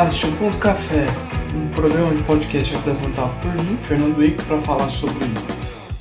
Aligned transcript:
Olá, 0.00 0.08
este 0.08 0.28
é 0.28 0.30
Ponto 0.30 0.56
Café, 0.56 1.06
um 1.54 1.68
programa 1.74 2.14
de 2.14 2.22
podcast 2.22 2.74
apresentado 2.74 3.38
por 3.42 3.52
mim, 3.52 3.76
Fernando 3.82 4.24
Eco, 4.24 4.42
para 4.44 4.58
falar 4.62 4.88
sobre 4.88 5.26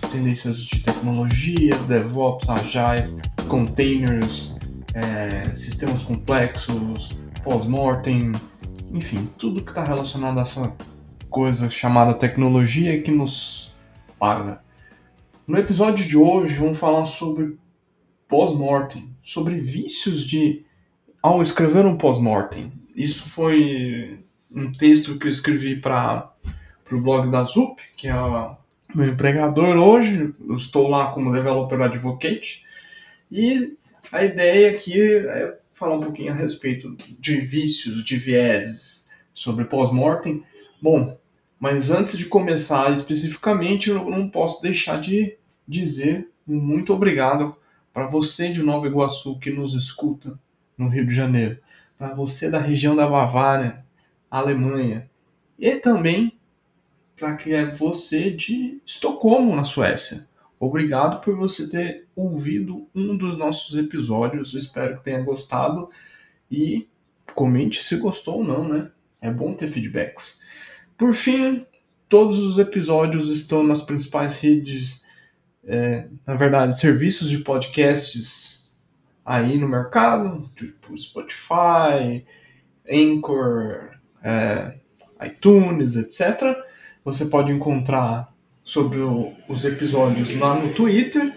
tendências 0.09 0.59
de 0.61 0.79
tecnologia, 0.79 1.75
DevOps, 1.79 2.49
Agile, 2.49 3.21
containers, 3.49 4.55
é, 4.93 5.53
sistemas 5.53 6.01
complexos, 6.03 7.11
pós-mortem, 7.43 8.31
enfim, 8.89 9.27
tudo 9.37 9.61
que 9.61 9.71
está 9.71 9.83
relacionado 9.83 10.39
a 10.39 10.43
essa 10.43 10.73
coisa 11.29 11.69
chamada 11.69 12.13
tecnologia 12.13 13.01
que 13.01 13.11
nos 13.11 13.75
paga. 14.17 14.63
No 15.45 15.57
episódio 15.57 16.07
de 16.07 16.15
hoje 16.15 16.55
vamos 16.55 16.79
falar 16.79 17.05
sobre 17.05 17.57
pós-mortem, 18.29 19.13
sobre 19.21 19.55
vícios 19.55 20.25
de 20.25 20.65
ao 21.21 21.41
escrever 21.41 21.85
um 21.85 21.97
pós-mortem. 21.97 22.78
Isso 22.99 23.29
foi 23.29 24.19
um 24.53 24.73
texto 24.73 25.17
que 25.17 25.25
eu 25.25 25.31
escrevi 25.31 25.77
para 25.77 26.33
o 26.91 26.99
blog 26.99 27.31
da 27.31 27.45
ZUP, 27.45 27.81
que 27.95 28.09
é 28.09 28.13
meu 28.93 29.07
empregador 29.07 29.77
hoje. 29.77 30.33
Eu 30.45 30.55
estou 30.57 30.89
lá 30.89 31.07
como 31.07 31.31
developer 31.31 31.81
advocate. 31.81 32.65
E 33.31 33.77
a 34.11 34.25
ideia 34.25 34.71
aqui 34.71 35.01
é 35.01 35.57
falar 35.73 35.95
um 35.95 36.01
pouquinho 36.01 36.33
a 36.33 36.35
respeito 36.35 36.93
de 37.17 37.37
vícios, 37.37 38.03
de 38.03 38.17
vieses 38.17 39.07
sobre 39.33 39.63
pós-mortem. 39.63 40.43
Bom, 40.81 41.17
mas 41.57 41.91
antes 41.91 42.17
de 42.17 42.25
começar 42.25 42.91
especificamente, 42.91 43.89
eu 43.89 44.09
não 44.09 44.27
posso 44.29 44.61
deixar 44.61 44.99
de 44.99 45.37
dizer 45.65 46.27
muito 46.45 46.93
obrigado 46.93 47.55
para 47.93 48.07
você 48.07 48.51
de 48.51 48.61
Nova 48.61 48.87
Iguaçu 48.87 49.39
que 49.39 49.51
nos 49.51 49.73
escuta 49.73 50.37
no 50.77 50.89
Rio 50.89 51.05
de 51.05 51.15
Janeiro, 51.15 51.59
para 51.99 52.15
você 52.15 52.49
da 52.49 52.59
região 52.59 52.95
da 52.95 53.05
Bavária, 53.05 53.85
Alemanha, 54.31 55.11
e 55.59 55.75
também 55.75 56.39
para 57.17 57.35
que 57.35 57.53
é 57.53 57.65
você 57.65 58.31
de 58.31 58.81
Estocolmo, 58.85 59.53
na 59.53 59.65
Suécia. 59.65 60.25
Obrigado 60.57 61.19
por 61.21 61.35
você 61.35 61.69
ter 61.69 62.07
ouvido 62.15 62.87
um 62.95 63.17
dos 63.17 63.37
nossos 63.37 63.77
episódios. 63.77 64.53
Espero 64.53 64.97
que 64.97 65.03
tenha 65.03 65.21
gostado 65.21 65.89
e 66.49 66.87
comente 67.35 67.83
se 67.83 67.97
gostou 67.97 68.37
ou 68.37 68.43
não, 68.45 68.65
né? 68.65 68.89
É 69.21 69.29
bom 69.29 69.53
ter 69.53 69.67
feedbacks. 69.67 70.41
Por 70.97 71.13
fim, 71.13 71.65
todos 72.07 72.39
os 72.39 72.57
episódios 72.57 73.29
estão 73.29 73.61
nas 73.61 73.81
principais 73.81 74.39
redes, 74.39 75.05
é, 75.65 76.07
na 76.25 76.35
verdade, 76.35 76.79
serviços 76.79 77.29
de 77.29 77.39
podcasts 77.39 78.58
aí 79.29 79.59
no 79.59 79.69
mercado, 79.69 80.49
tipo 80.55 80.97
Spotify, 80.97 82.25
Anchor, 82.91 83.91
é, 84.23 84.73
iTunes, 85.23 85.95
etc. 85.95 86.57
Você 87.05 87.25
pode 87.25 87.51
encontrar 87.51 88.33
sobre 88.63 88.97
o, 88.97 89.31
os 89.47 89.65
episódios 89.65 90.35
lá 90.35 90.55
no 90.55 90.73
Twitter, 90.73 91.31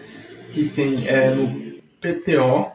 que 0.54 0.70
tem 0.70 1.06
é, 1.06 1.34
no 1.34 1.82
PTO 2.00 2.72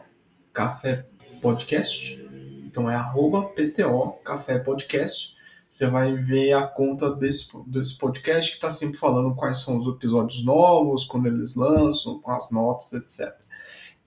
Café 0.52 1.04
Podcast. 1.42 2.24
Então 2.64 2.88
é 2.88 2.94
arroba 2.94 3.42
PTO 3.42 4.20
Café 4.24 4.60
Podcast. 4.60 5.36
Você 5.68 5.88
vai 5.88 6.14
ver 6.14 6.52
a 6.52 6.62
conta 6.64 7.12
desse, 7.12 7.48
desse 7.66 7.98
podcast 7.98 8.52
que 8.52 8.56
está 8.58 8.70
sempre 8.70 8.98
falando 8.98 9.34
quais 9.34 9.58
são 9.58 9.78
os 9.78 9.88
episódios 9.88 10.44
novos, 10.44 11.02
quando 11.02 11.26
eles 11.26 11.56
lançam, 11.56 12.20
com 12.20 12.30
as 12.30 12.52
notas, 12.52 12.92
etc. 12.92 13.47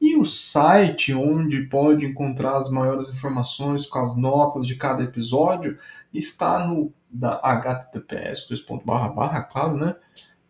E 0.01 0.17
o 0.17 0.25
site 0.25 1.13
onde 1.13 1.67
pode 1.67 2.07
encontrar 2.07 2.57
as 2.57 2.71
maiores 2.71 3.07
informações 3.07 3.85
com 3.85 3.99
as 3.99 4.17
notas 4.17 4.65
de 4.65 4.75
cada 4.75 5.03
episódio 5.03 5.77
está 6.11 6.67
no 6.67 6.91
da 7.07 7.39
https 7.43 8.47
barra 8.83 9.43
claro, 9.43 9.77
né? 9.77 9.95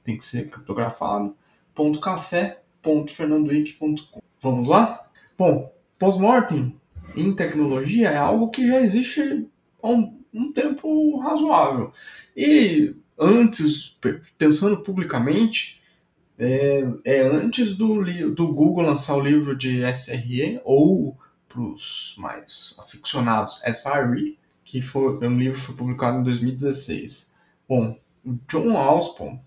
Tem 0.06 0.18
que 0.18 0.24
ser 0.24 0.50
criptografado. 0.50 1.36
Ponto 1.76 2.00
café, 2.00 2.62
ponto 2.82 3.12
fernandoic.com. 3.12 4.22
Vamos 4.40 4.70
lá? 4.70 5.06
Bom, 5.38 5.74
pós-mortem 6.00 6.80
em 7.16 7.36
tecnologia 7.36 8.10
é 8.10 8.18
algo 8.18 8.50
que 8.50 8.66
já 8.66 8.80
existe 8.80 9.50
há 9.84 9.90
um, 9.90 10.18
um 10.34 10.54
tempo 10.54 11.20
razoável. 11.20 11.92
E 12.38 12.96
antes, 13.20 13.98
pensando 14.38 14.82
publicamente, 14.82 15.81
é, 16.44 16.84
é 17.06 17.22
antes 17.22 17.78
do, 17.78 18.04
do 18.34 18.52
Google 18.52 18.84
lançar 18.84 19.16
o 19.16 19.22
livro 19.22 19.56
de 19.56 19.84
SRE, 19.94 20.60
ou 20.66 21.16
para 21.48 21.62
os 21.62 22.16
mais 22.18 22.74
aficionados, 22.80 23.62
SRE, 23.64 24.40
que 24.64 24.82
foi 24.82 25.18
um 25.28 25.38
livro 25.38 25.60
que 25.60 25.66
foi 25.66 25.76
publicado 25.76 26.18
em 26.18 26.24
2016. 26.24 27.36
Bom, 27.70 27.96
o 28.26 28.40
John 28.50 28.76
Alspon, 28.76 29.40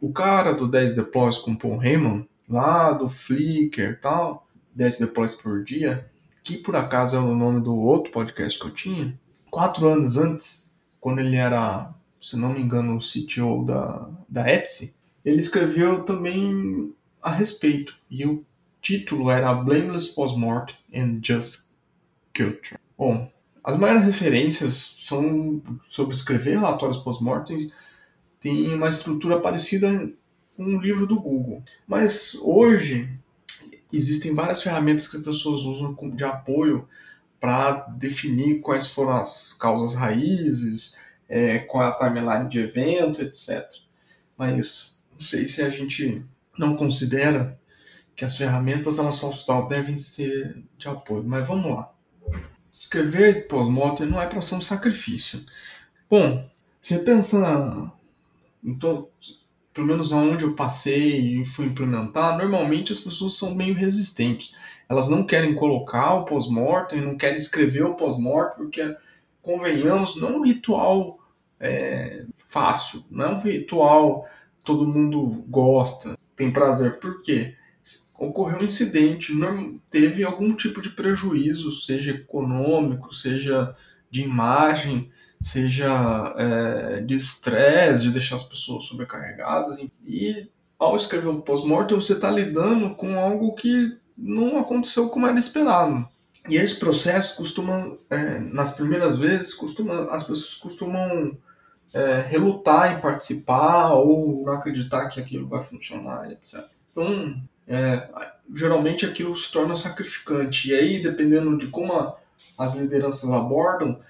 o 0.00 0.12
cara 0.12 0.54
do 0.54 0.66
10 0.66 0.96
deploys 0.96 1.36
com 1.36 1.54
Paul 1.54 1.82
Heyman, 1.82 2.26
lá 2.48 2.92
do 2.92 3.08
Flickr 3.08 3.90
e 3.90 3.96
tal, 3.96 4.48
10 4.74 5.00
deploys 5.00 5.34
por 5.34 5.62
dia, 5.62 6.10
que 6.42 6.56
por 6.56 6.74
acaso 6.74 7.16
é 7.16 7.20
o 7.20 7.34
nome 7.34 7.60
do 7.60 7.76
outro 7.76 8.10
podcast 8.10 8.58
que 8.58 8.66
eu 8.66 8.72
tinha, 8.72 9.18
quatro 9.50 9.86
anos 9.86 10.16
antes, 10.16 10.74
quando 10.98 11.18
ele 11.18 11.36
era, 11.36 11.92
se 12.18 12.36
não 12.36 12.54
me 12.54 12.62
engano, 12.62 12.96
o 12.96 13.00
CTO 13.00 13.62
da, 13.64 14.08
da 14.26 14.48
Etsy, 14.50 14.99
ele 15.24 15.38
escreveu 15.38 16.04
também 16.04 16.94
a 17.22 17.30
respeito. 17.30 17.96
E 18.10 18.24
o 18.26 18.44
título 18.80 19.30
era 19.30 19.52
Blameless 19.54 20.08
Postmortem 20.08 20.76
and 20.94 21.20
Just 21.22 21.70
Culture. 22.34 22.78
Bom, 22.96 23.30
as 23.62 23.76
maiores 23.76 24.04
referências 24.04 24.96
são 25.00 25.62
sobre 25.88 26.14
escrever 26.14 26.58
relatórios 26.58 26.98
pós-mortem, 26.98 27.70
tem 28.40 28.72
uma 28.74 28.88
estrutura 28.88 29.38
parecida 29.38 30.10
com 30.56 30.64
o 30.64 30.80
livro 30.80 31.06
do 31.06 31.20
Google. 31.20 31.62
Mas 31.86 32.34
hoje 32.40 33.10
existem 33.92 34.34
várias 34.34 34.62
ferramentas 34.62 35.08
que 35.08 35.18
as 35.18 35.22
pessoas 35.22 35.62
usam 35.62 35.94
de 36.10 36.24
apoio 36.24 36.88
para 37.38 37.72
definir 37.96 38.60
quais 38.60 38.86
foram 38.86 39.16
as 39.16 39.52
causas 39.52 39.94
raízes, 39.94 40.96
é, 41.28 41.58
qual 41.60 41.84
é 41.84 41.88
a 41.88 41.92
timeline 41.92 42.48
de 42.48 42.60
evento, 42.60 43.22
etc. 43.22 43.66
Mas 44.36 44.99
não 45.20 45.26
sei 45.26 45.46
se 45.46 45.60
a 45.60 45.68
gente 45.68 46.24
não 46.58 46.74
considera 46.74 47.60
que 48.16 48.24
as 48.24 48.38
ferramentas 48.38 48.98
elas 48.98 49.16
só 49.16 49.62
devem 49.62 49.98
ser 49.98 50.64
de 50.78 50.88
apoio. 50.88 51.22
Mas 51.22 51.46
vamos 51.46 51.70
lá. 51.70 51.92
Escrever 52.72 53.46
pós-mortem 53.46 54.06
não 54.06 54.20
é 54.20 54.26
para 54.26 54.40
ser 54.40 54.54
um 54.54 54.62
sacrifício. 54.62 55.44
Bom, 56.08 56.48
você 56.80 57.00
pensa 57.00 57.92
em 58.64 58.74
todo, 58.78 59.10
pelo 59.74 59.86
menos 59.86 60.10
aonde 60.10 60.44
eu 60.44 60.56
passei 60.56 61.40
e 61.40 61.44
fui 61.44 61.66
implementar, 61.66 62.38
normalmente 62.38 62.92
as 62.92 63.00
pessoas 63.00 63.36
são 63.36 63.54
meio 63.54 63.74
resistentes. 63.74 64.54
Elas 64.88 65.08
não 65.08 65.24
querem 65.24 65.54
colocar 65.54 66.14
o 66.14 66.24
pós-mortem, 66.24 67.02
não 67.02 67.16
querem 67.16 67.36
escrever 67.36 67.84
o 67.84 67.94
pós-mortem, 67.94 68.56
porque, 68.56 68.96
convenhamos, 69.42 70.16
não 70.16 70.28
é 70.28 70.32
um 70.32 70.44
ritual 70.44 71.18
é, 71.58 72.24
fácil, 72.48 73.04
não 73.10 73.24
é 73.24 73.28
um 73.28 73.40
ritual 73.40 74.26
todo 74.64 74.86
mundo 74.86 75.44
gosta, 75.48 76.18
tem 76.36 76.52
prazer. 76.52 76.98
Por 76.98 77.22
quê? 77.22 77.54
Ocorreu 78.18 78.60
um 78.60 78.64
incidente, 78.64 79.32
teve 79.88 80.24
algum 80.24 80.54
tipo 80.54 80.82
de 80.82 80.90
prejuízo, 80.90 81.72
seja 81.72 82.10
econômico, 82.10 83.14
seja 83.14 83.74
de 84.10 84.22
imagem, 84.22 85.10
seja 85.40 86.34
é, 86.36 87.00
de 87.00 87.14
estresse, 87.14 88.02
de 88.02 88.10
deixar 88.10 88.36
as 88.36 88.44
pessoas 88.44 88.84
sobrecarregadas. 88.84 89.78
E 90.06 90.48
ao 90.78 90.96
escrever 90.96 91.28
o 91.28 91.40
pós-mortem, 91.40 91.96
você 91.98 92.12
está 92.12 92.30
lidando 92.30 92.94
com 92.94 93.18
algo 93.18 93.54
que 93.54 93.96
não 94.16 94.58
aconteceu 94.58 95.08
como 95.08 95.26
era 95.26 95.38
esperado. 95.38 96.06
E 96.48 96.56
esse 96.56 96.78
processo 96.78 97.36
costuma, 97.36 97.96
é, 98.08 98.38
nas 98.38 98.76
primeiras 98.76 99.18
vezes, 99.18 99.54
costuma, 99.54 100.10
as 100.10 100.24
pessoas 100.24 100.54
costumam 100.54 101.36
é, 101.92 102.20
relutar 102.20 102.92
em 102.92 103.00
participar 103.00 103.92
ou 103.94 104.44
não 104.44 104.52
acreditar 104.54 105.08
que 105.08 105.20
aquilo 105.20 105.48
vai 105.48 105.62
funcionar, 105.62 106.30
etc. 106.30 106.64
Então, 106.92 107.42
é, 107.66 108.08
geralmente 108.54 109.06
aquilo 109.06 109.36
se 109.36 109.50
torna 109.52 109.76
sacrificante. 109.76 110.70
E 110.70 110.74
aí, 110.74 111.02
dependendo 111.02 111.56
de 111.56 111.68
como 111.68 111.92
a, 111.92 112.16
as 112.56 112.76
lideranças 112.76 113.30
abordam, 113.30 114.00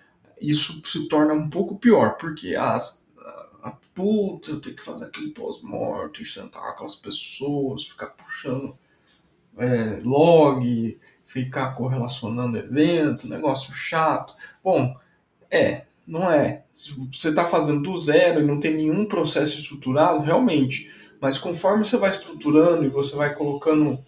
isso 0.41 0.82
se 0.87 1.09
torna 1.09 1.35
um 1.35 1.49
pouco 1.49 1.79
pior, 1.79 2.17
porque 2.17 2.56
as, 2.56 3.06
a, 3.19 3.69
a 3.69 3.71
puta, 3.94 4.50
eu 4.50 4.61
tenho 4.61 4.77
que 4.77 4.82
fazer 4.82 5.06
aquele 5.06 5.31
pós-morte, 5.31 6.25
sentar 6.25 6.62
com 6.62 6.69
aquelas 6.69 6.94
pessoas, 6.94 7.85
ficar 7.87 8.09
puxando 8.09 8.75
é, 9.59 10.00
log, 10.03 10.99
ficar 11.27 11.75
correlacionando 11.75 12.59
evento, 12.59 13.29
negócio 13.29 13.73
chato. 13.75 14.35
Bom, 14.65 14.97
é, 15.50 15.87
não 16.11 16.31
é. 16.31 16.65
Se 16.73 16.93
você 16.93 17.29
está 17.29 17.47
fazendo 17.47 17.83
do 17.83 17.97
zero 17.97 18.41
e 18.41 18.45
não 18.45 18.59
tem 18.59 18.75
nenhum 18.75 19.07
processo 19.07 19.61
estruturado, 19.61 20.25
realmente. 20.25 20.91
Mas 21.21 21.39
conforme 21.39 21.85
você 21.85 21.97
vai 21.97 22.11
estruturando 22.11 22.85
e 22.85 22.89
você 22.89 23.15
vai 23.15 23.33
colocando 23.33 24.05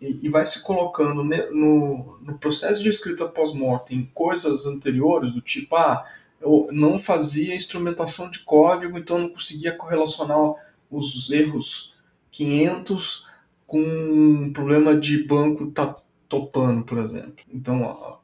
e, 0.00 0.28
vai 0.28 0.44
se 0.44 0.62
colocando 0.62 1.22
no, 1.22 2.18
no 2.20 2.38
processo 2.38 2.82
de 2.82 2.88
escrita 2.88 3.28
pós-mortem 3.28 4.10
coisas 4.14 4.66
anteriores, 4.66 5.32
do 5.32 5.42
tipo, 5.42 5.76
ah, 5.76 6.04
eu 6.40 6.68
não 6.72 6.98
fazia 6.98 7.54
instrumentação 7.54 8.30
de 8.30 8.40
código, 8.40 8.98
então 8.98 9.18
não 9.18 9.28
conseguia 9.28 9.72
correlacionar 9.72 10.54
os 10.90 11.30
erros 11.30 11.94
500 12.32 13.28
com 13.66 13.82
um 13.82 14.52
problema 14.52 14.96
de 14.98 15.22
banco 15.22 15.70
tá 15.70 15.94
topando, 16.28 16.82
por 16.82 16.98
exemplo. 16.98 17.44
Então, 17.52 18.18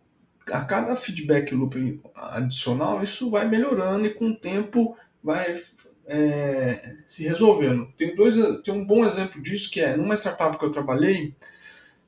a, 0.53 0.61
cada 0.61 0.97
feedback 0.97 1.55
loop 1.55 2.01
adicional, 2.15 3.03
isso 3.03 3.31
vai 3.31 3.49
melhorando 3.49 4.07
e 4.07 4.15
com 4.15 4.29
o 4.29 4.37
tempo 4.37 4.97
vai 5.23 5.61
é, 6.07 6.97
se 7.07 7.25
resolvendo. 7.27 7.89
Tem, 7.97 8.15
dois, 8.15 8.37
tem 8.63 8.73
um 8.73 8.85
bom 8.85 9.05
exemplo 9.05 9.43
disso 9.43 9.71
que 9.71 9.81
é 9.81 9.97
numa 9.97 10.15
startup 10.15 10.59
que 10.59 10.65
eu 10.65 10.71
trabalhei 10.71 11.35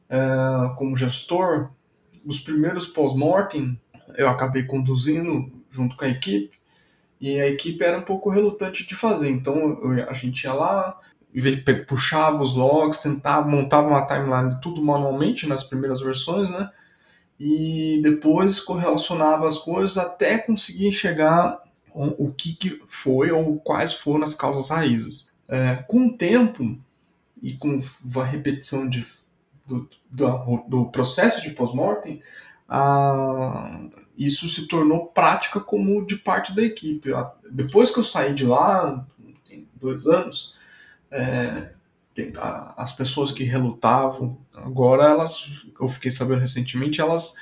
é, 0.09 0.19
como 0.77 0.97
gestor, 0.97 1.71
os 2.27 2.41
primeiros 2.41 2.87
pós-mortem 2.87 3.79
eu 4.17 4.29
acabei 4.29 4.63
conduzindo 4.65 5.53
junto 5.71 5.97
com 5.97 6.05
a 6.05 6.09
equipe 6.09 6.59
e 7.21 7.41
a 7.41 7.49
equipe 7.49 7.83
era 7.83 7.99
um 7.99 8.03
pouco 8.03 8.31
relutante 8.31 8.87
de 8.87 8.95
fazer. 8.95 9.31
Então 9.31 9.79
eu, 9.83 10.09
a 10.09 10.13
gente 10.13 10.45
ia 10.45 10.55
lá, 10.55 10.99
puxava 11.87 12.43
os 12.43 12.55
logs, 12.55 13.01
tentava, 13.01 13.49
montava 13.49 13.89
uma 13.89 14.07
timeline 14.07 14.61
tudo 14.61 14.83
manualmente 14.83 15.47
nas 15.47 15.65
primeiras 15.65 16.01
versões, 16.01 16.51
né? 16.51 16.71
E 17.39 18.01
depois 18.03 18.59
correlacionava 18.59 19.47
as 19.47 19.59
coisas 19.59 19.97
até 19.97 20.39
conseguir 20.39 20.93
chegar 20.93 21.63
o 21.95 22.31
que, 22.33 22.55
que 22.55 22.83
foi 22.87 23.31
ou 23.31 23.59
quais 23.59 23.93
foram 23.93 24.25
as 24.25 24.35
causas 24.35 24.69
raízes. 24.71 25.31
É, 25.49 25.77
com 25.89 26.07
o 26.07 26.17
tempo 26.17 26.79
e 27.43 27.55
com 27.55 27.81
a 28.21 28.25
repetição 28.25 28.89
de, 28.89 29.07
do, 29.67 29.89
do, 30.11 30.65
do 30.69 30.85
processo 30.91 31.43
de 31.43 31.51
pós-mortem, 31.51 32.23
isso 34.17 34.49
se 34.49 34.67
tornou 34.67 35.07
prática 35.07 35.61
comum 35.61 36.05
de 36.05 36.17
parte 36.17 36.55
da 36.55 36.63
equipe. 36.63 37.11
Depois 37.51 37.91
que 37.91 37.99
eu 37.99 38.05
saí 38.05 38.35
de 38.35 38.45
lá, 38.45 39.07
tem 39.49 39.69
dois 39.75 40.07
anos, 40.07 40.55
é, 41.11 41.71
as 42.77 42.95
pessoas 42.95 43.33
que 43.33 43.45
relutavam, 43.45 44.39
agora 44.55 45.05
elas, 45.05 45.67
eu 45.81 45.89
fiquei 45.89 46.11
sabendo 46.11 46.41
recentemente, 46.41 47.01
elas 47.01 47.37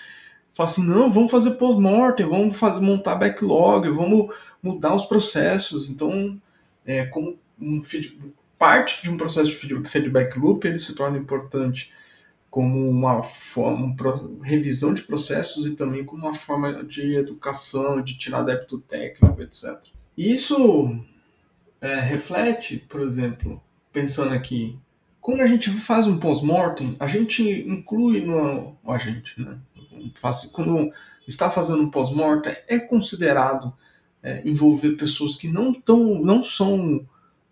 falam 0.52 0.72
assim, 0.72 0.86
não, 0.86 1.12
vamos 1.12 1.30
fazer 1.30 1.52
pós-mortem, 1.52 2.26
vamos 2.26 2.56
fazer, 2.56 2.80
montar 2.80 3.16
backlog, 3.16 3.88
vamos 3.90 4.34
mudar 4.62 4.94
os 4.94 5.04
processos. 5.04 5.90
Então, 5.90 6.40
é, 6.84 7.04
como 7.06 7.38
um 7.60 7.80
parte 8.58 9.02
de 9.02 9.10
um 9.10 9.16
processo 9.16 9.50
de 9.50 9.84
feedback 9.84 10.38
loop, 10.38 10.66
ele 10.66 10.78
se 10.78 10.94
torna 10.94 11.18
importante 11.18 11.92
como 12.48 12.88
uma 12.88 13.22
forma, 13.22 13.94
revisão 14.42 14.94
de 14.94 15.02
processos 15.02 15.66
e 15.66 15.76
também 15.76 16.04
como 16.04 16.22
uma 16.22 16.32
forma 16.32 16.82
de 16.82 17.14
educação, 17.14 18.00
de 18.00 18.16
tirar 18.16 18.42
débito 18.42 18.78
técnico, 18.78 19.42
etc. 19.42 19.78
Isso 20.16 20.98
é, 21.82 22.00
reflete, 22.00 22.78
por 22.88 23.02
exemplo, 23.02 23.62
pensando 23.96 24.34
aqui, 24.34 24.78
quando 25.22 25.40
a 25.40 25.46
gente 25.46 25.70
faz 25.70 26.06
um 26.06 26.18
pós-mortem, 26.18 26.92
a 27.00 27.06
gente 27.06 27.42
inclui 27.66 28.26
no 28.26 28.76
a 28.86 28.98
gente, 28.98 29.40
né? 29.40 29.56
Quando 30.52 30.92
está 31.26 31.50
fazendo 31.50 31.82
um 31.82 31.90
pós-mortem, 31.90 32.54
é 32.68 32.78
considerado 32.78 33.72
é, 34.22 34.42
envolver 34.46 34.96
pessoas 34.96 35.36
que 35.36 35.48
não, 35.48 35.72
tão, 35.72 36.22
não 36.22 36.44
são 36.44 37.08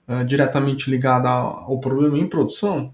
é, 0.07 0.23
diretamente 0.23 0.91
ligadas 0.91 1.31
ao 1.31 1.81
problema 1.81 2.19
em 2.19 2.29
produção. 2.29 2.93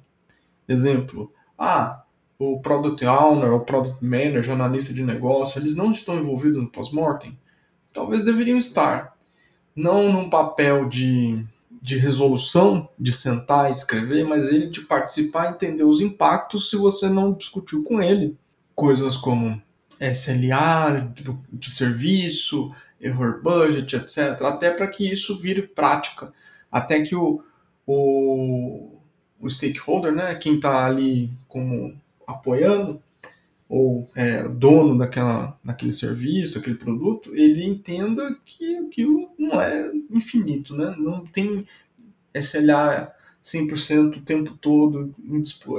Exemplo, 0.69 1.32
ah, 1.58 2.05
o 2.38 2.61
Product 2.61 3.05
Owner, 3.05 3.53
o 3.53 3.64
Product 3.64 3.99
Manager, 4.05 4.53
analista 4.53 4.94
de 4.94 5.03
negócio, 5.03 5.61
eles 5.61 5.75
não 5.75 5.91
estão 5.91 6.20
envolvidos 6.20 6.62
no 6.62 6.70
pós-mortem? 6.70 7.37
Talvez 7.93 8.23
deveriam 8.23 8.58
estar. 8.58 9.17
Não 9.75 10.12
num 10.12 10.31
papel 10.31 10.88
de, 10.88 11.44
de 11.81 11.97
resolução, 11.97 12.88
de 12.99 13.12
sentar 13.12 13.69
e 13.69 13.73
escrever, 13.73 14.25
mas 14.27 14.49
ele 14.49 14.67
de 14.67 14.82
participar 14.82 15.47
e 15.47 15.55
entender 15.55 15.85
os 15.85 16.00
impactos 16.00 16.69
se 16.69 16.77
você 16.77 17.09
não 17.09 17.32
discutiu 17.32 17.82
com 17.82 18.03
ele. 18.03 18.37
Coisas 18.75 19.17
como 19.17 19.61
SLA 20.00 21.12
de, 21.15 21.25
de 21.53 21.71
serviço, 21.71 22.75
error 23.00 23.41
budget, 23.43 23.97
etc. 23.97 24.43
Até 24.43 24.71
para 24.71 24.88
que 24.88 25.11
isso 25.11 25.38
vire 25.38 25.62
prática. 25.62 26.32
Até 26.71 27.03
que 27.03 27.17
o, 27.17 27.43
o, 27.87 28.99
o 29.41 29.49
stakeholder, 29.49 30.12
né, 30.12 30.35
quem 30.35 30.56
está 30.56 30.85
ali 30.85 31.32
como 31.49 31.99
apoiando, 32.27 33.03
ou 33.70 34.11
é, 34.17 34.49
dono 34.49 34.99
daquela, 34.99 35.56
daquele 35.62 35.93
serviço, 35.93 36.56
daquele 36.56 36.75
produto, 36.75 37.34
ele 37.37 37.64
entenda 37.64 38.37
que 38.44 38.76
aquilo 38.78 39.31
não 39.38 39.62
é 39.62 39.93
infinito, 40.11 40.76
né? 40.76 40.93
não 40.99 41.25
tem 41.25 41.64
SLA 42.34 43.14
100% 43.44 44.17
o 44.17 44.20
tempo 44.22 44.58
todo 44.61 45.14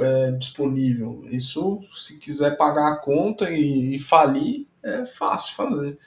é, 0.00 0.30
disponível. 0.32 1.22
Isso, 1.30 1.82
se 1.94 2.18
quiser 2.18 2.56
pagar 2.56 2.94
a 2.94 2.96
conta 2.96 3.50
e, 3.50 3.96
e 3.96 3.98
falir, 3.98 4.64
é 4.82 5.04
fácil 5.04 5.54
fazer 5.54 5.98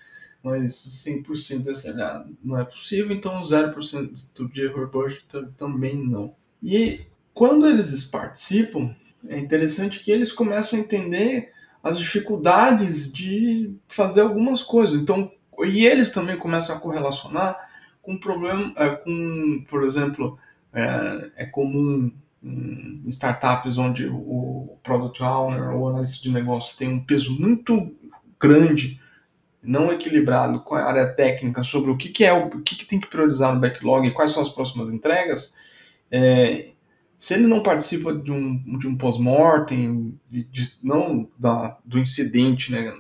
mas 0.46 0.74
100% 1.08 1.64
desse 1.64 1.90
SLA 1.90 2.24
não 2.44 2.60
é 2.60 2.64
possível, 2.64 3.16
então 3.16 3.44
0% 3.44 4.52
de 4.52 4.62
error 4.62 4.88
budget 4.92 5.26
também 5.58 5.98
não. 5.98 6.36
E 6.62 7.00
quando 7.34 7.68
eles 7.68 8.04
participam, 8.06 8.96
é 9.28 9.40
interessante 9.40 10.04
que 10.04 10.12
eles 10.12 10.32
começam 10.32 10.78
a 10.78 10.82
entender 10.84 11.52
as 11.86 12.00
dificuldades 12.00 13.14
de 13.14 13.78
fazer 13.88 14.22
algumas 14.22 14.64
coisas. 14.64 15.00
Então, 15.00 15.32
e 15.64 15.86
eles 15.86 16.12
também 16.12 16.36
começam 16.36 16.76
a 16.76 16.80
correlacionar 16.80 17.56
com 18.02 18.18
problema, 18.18 18.74
é, 18.76 18.90
com, 18.90 19.64
por 19.70 19.84
exemplo, 19.84 20.40
é, 20.74 21.44
é 21.44 21.46
comum 21.46 22.12
em 22.42 23.08
startups 23.08 23.78
onde 23.78 24.08
o 24.08 24.78
product 24.84 25.22
owner 25.22 25.76
ou 25.76 25.90
analista 25.90 26.24
de 26.24 26.32
negócios 26.32 26.76
tem 26.76 26.88
um 26.88 27.04
peso 27.04 27.40
muito 27.40 27.96
grande 28.40 29.00
não 29.62 29.92
equilibrado 29.92 30.62
com 30.62 30.76
a 30.76 30.84
área 30.84 31.08
técnica 31.08 31.64
sobre 31.64 31.92
o 31.92 31.98
que, 31.98 32.10
que 32.10 32.26
é 32.26 32.34
o, 32.34 32.50
que, 32.62 32.76
que 32.76 32.86
tem 32.86 33.00
que 33.00 33.08
priorizar 33.08 33.54
no 33.54 33.62
backlog 33.62 34.08
e 34.08 34.12
quais 34.12 34.32
são 34.32 34.42
as 34.42 34.50
próximas 34.50 34.92
entregas, 34.92 35.56
é, 36.12 36.70
se 37.26 37.34
ele 37.34 37.48
não 37.48 37.64
participa 37.64 38.14
de 38.14 38.32
um, 38.32 38.78
de 38.78 38.88
um 38.88 38.96
pós-mortem, 38.96 40.16
não 40.84 41.28
da, 41.40 41.76
do 41.84 41.98
incidente 41.98 42.72
né, 42.72 42.94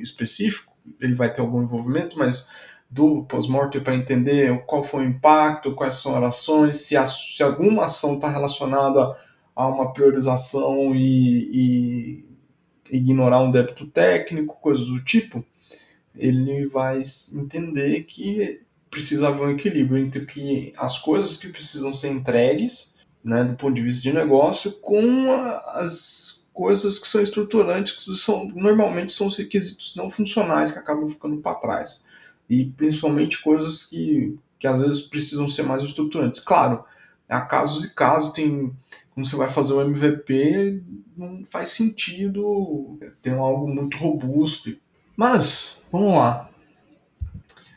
específico, 0.00 0.72
ele 1.00 1.16
vai 1.16 1.32
ter 1.32 1.40
algum 1.40 1.60
envolvimento, 1.60 2.16
mas 2.16 2.48
do 2.88 3.24
pós-mortem 3.24 3.82
para 3.82 3.96
entender 3.96 4.64
qual 4.66 4.84
foi 4.84 5.04
o 5.04 5.08
impacto, 5.08 5.74
quais 5.74 5.94
são 5.94 6.16
as 6.16 6.28
ações, 6.28 6.76
se, 6.76 6.96
a, 6.96 7.04
se 7.04 7.42
alguma 7.42 7.86
ação 7.86 8.14
está 8.14 8.30
relacionada 8.30 9.16
a 9.52 9.66
uma 9.66 9.92
priorização 9.92 10.94
e, 10.94 12.22
e 12.88 12.96
ignorar 12.96 13.40
um 13.40 13.50
débito 13.50 13.88
técnico, 13.88 14.60
coisas 14.60 14.86
do 14.86 15.02
tipo, 15.02 15.44
ele 16.14 16.68
vai 16.68 17.02
entender 17.34 18.04
que 18.04 18.60
precisa 18.88 19.26
haver 19.26 19.42
um 19.42 19.50
equilíbrio 19.50 19.98
entre 19.98 20.24
que 20.24 20.72
as 20.76 21.00
coisas 21.00 21.36
que 21.36 21.48
precisam 21.48 21.92
ser 21.92 22.12
entregues, 22.12 22.92
né, 23.24 23.44
do 23.44 23.56
ponto 23.56 23.74
de 23.74 23.82
vista 23.82 24.02
de 24.02 24.12
negócio, 24.12 24.72
com 24.80 25.32
a, 25.32 25.80
as 25.80 26.46
coisas 26.52 26.98
que 26.98 27.06
são 27.06 27.22
estruturantes, 27.22 27.92
que 27.92 28.16
são, 28.16 28.48
normalmente 28.54 29.12
são 29.12 29.26
os 29.26 29.36
requisitos 29.36 29.94
não 29.96 30.10
funcionais 30.10 30.72
que 30.72 30.78
acabam 30.78 31.08
ficando 31.08 31.38
para 31.38 31.54
trás. 31.56 32.04
E 32.48 32.66
principalmente 32.66 33.40
coisas 33.40 33.84
que, 33.84 34.36
que 34.58 34.66
às 34.66 34.80
vezes 34.80 35.02
precisam 35.02 35.48
ser 35.48 35.62
mais 35.62 35.82
estruturantes. 35.82 36.40
Claro, 36.40 36.84
há 37.28 37.40
casos 37.40 37.84
e 37.84 37.94
casos, 37.94 38.32
tem 38.32 38.74
quando 39.14 39.28
você 39.28 39.36
vai 39.36 39.48
fazer 39.48 39.74
o 39.74 39.82
MVP, 39.82 40.82
não 41.16 41.44
faz 41.44 41.68
sentido 41.68 42.98
ter 43.20 43.34
algo 43.34 43.68
muito 43.68 43.98
robusto. 43.98 44.74
Mas 45.14 45.82
Vamos 45.92 46.14
lá. 46.14 46.48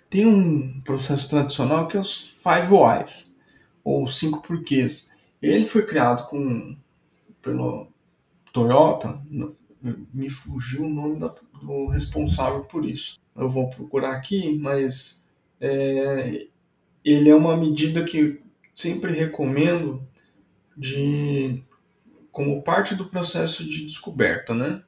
Tem 0.09 0.25
um 0.25 0.79
processo 0.85 1.29
tradicional 1.29 1.85
que 1.89 1.97
é 1.97 1.99
os 1.99 2.29
Five 2.41 2.73
Whys, 2.73 3.35
ou 3.83 4.07
cinco 4.07 4.41
porquês. 4.41 5.14
Ele 5.41 5.65
foi 5.65 5.85
criado 5.85 6.27
com, 6.27 6.75
pelo 7.41 7.87
Toyota, 8.51 9.21
me 10.13 10.29
fugiu 10.29 10.85
o 10.85 10.89
nome 10.89 11.19
da, 11.19 11.33
do 11.61 11.87
responsável 11.87 12.61
por 12.61 12.85
isso. 12.85 13.19
Eu 13.35 13.49
vou 13.49 13.69
procurar 13.69 14.13
aqui, 14.13 14.57
mas 14.57 15.35
é, 15.59 16.47
ele 17.03 17.29
é 17.29 17.35
uma 17.35 17.55
medida 17.55 18.03
que 18.03 18.41
sempre 18.73 19.11
recomendo 19.13 20.05
de 20.75 21.63
como 22.31 22.61
parte 22.61 22.95
do 22.95 23.05
processo 23.05 23.63
de 23.63 23.85
descoberta, 23.85 24.53
né? 24.53 24.83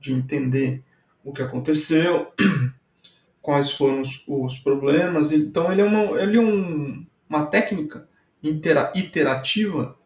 De 0.00 0.12
entender 0.12 0.82
o 1.22 1.32
que 1.32 1.42
aconteceu, 1.42 2.32
quais 3.42 3.72
foram 3.72 4.00
os, 4.00 4.22
os, 4.26 4.58
problemas. 4.58 5.32
Então 5.32 5.70
ele 5.70 5.82
é 5.82 5.84
uma, 5.84 6.22
ele 6.22 6.38
é 6.38 6.40
um, 6.40 7.04
uma 7.28 7.44
técnica 7.46 8.07
iterativa 8.42 9.96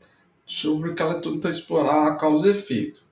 sobre 0.46 0.90
o 0.90 0.94
que 0.94 1.02
ela 1.02 1.20
tenta 1.20 1.50
explorar 1.50 2.08
a 2.08 2.16
causa 2.16 2.48
e 2.48 2.50
efeito. 2.50 3.02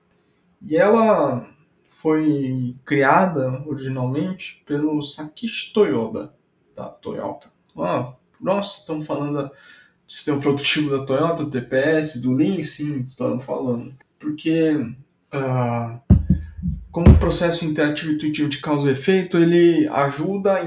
E 0.61 0.77
ela 0.77 1.47
foi 1.89 2.75
criada 2.85 3.63
originalmente 3.65 4.63
pelo 4.65 5.01
Sakishi 5.01 5.73
Toyoda. 5.73 6.33
da 6.75 6.85
Toyota. 6.85 7.51
Ah, 7.77 8.13
nossa, 8.39 8.79
estamos 8.79 9.05
falando 9.05 9.43
do 9.43 9.51
sistema 10.07 10.39
produtivo 10.39 10.97
da 10.97 11.05
Toyota, 11.05 11.43
do 11.43 11.49
TPS, 11.49 12.21
do 12.21 12.33
Lean, 12.33 12.61
sim, 12.63 13.05
estamos 13.07 13.43
falando. 13.43 13.93
Porque 14.19 14.71
uh, 14.73 16.15
como 16.91 17.09
o 17.09 17.17
processo 17.17 17.65
interativo 17.65 18.11
intuitivo 18.11 18.49
de 18.49 18.59
causa 18.59 18.89
e 18.89 18.93
efeito, 18.93 19.37
ele 19.37 19.87
ajuda 19.87 20.53
a, 20.53 20.61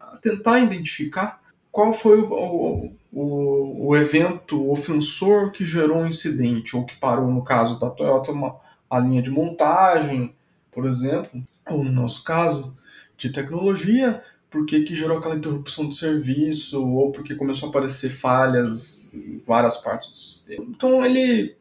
a 0.00 0.16
tentar 0.16 0.60
identificar 0.60 1.40
qual 1.70 1.92
foi 1.92 2.20
o, 2.20 2.32
o, 2.32 2.96
o, 3.12 3.88
o, 3.88 3.96
evento 3.96 4.70
ofensor 4.70 5.50
que 5.50 5.66
gerou 5.66 5.98
um 5.98 6.06
incidente, 6.06 6.74
ou 6.74 6.86
que 6.86 6.96
parou, 6.96 7.30
no 7.30 7.44
caso 7.44 7.78
da 7.78 7.90
Toyota, 7.90 8.32
uma, 8.32 8.56
a 8.88 8.98
linha 8.98 9.20
de 9.20 9.30
montagem, 9.30 10.34
por 10.70 10.86
exemplo, 10.86 11.30
ou 11.68 11.84
no 11.84 11.92
nosso 11.92 12.24
caso, 12.24 12.74
de 13.16 13.30
tecnologia, 13.30 14.22
porque 14.50 14.82
que 14.82 14.94
gerou 14.94 15.18
aquela 15.18 15.36
interrupção 15.36 15.88
de 15.88 15.96
serviço, 15.96 16.82
ou 16.84 17.12
porque 17.12 17.34
começou 17.34 17.66
a 17.66 17.70
aparecer 17.70 18.10
falhas 18.10 19.08
em 19.12 19.42
várias 19.46 19.76
partes 19.76 20.10
do 20.10 20.16
sistema. 20.16 20.64
Então 20.68 21.04
ele 21.04 21.56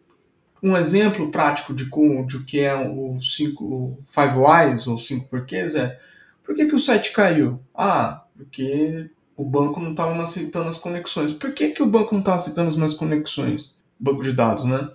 um 0.63 0.77
exemplo 0.77 1.31
prático 1.31 1.73
de, 1.73 1.85
de 1.85 2.37
o 2.37 2.45
que 2.45 2.59
é 2.59 2.75
o 2.75 3.19
5 3.19 3.97
Five 4.09 4.37
Whys 4.37 4.87
ou 4.87 4.97
5 4.97 5.27
porquês 5.27 5.73
é 5.75 5.99
por 6.43 6.55
que, 6.55 6.67
que 6.67 6.75
o 6.75 6.79
site 6.79 7.13
caiu? 7.13 7.59
Ah, 7.73 8.25
porque 8.35 9.09
o 9.35 9.43
banco 9.43 9.79
não 9.79 9.91
estava 9.91 10.21
aceitando 10.21 10.69
as 10.69 10.77
conexões. 10.77 11.33
Por 11.33 11.53
que, 11.53 11.69
que 11.69 11.81
o 11.81 11.87
banco 11.87 12.13
não 12.13 12.19
estava 12.19 12.37
aceitando 12.37 12.69
as 12.69 12.75
minhas 12.75 12.93
conexões? 12.93 13.77
Banco 13.99 14.23
de 14.23 14.33
dados, 14.33 14.65
né? 14.65 14.89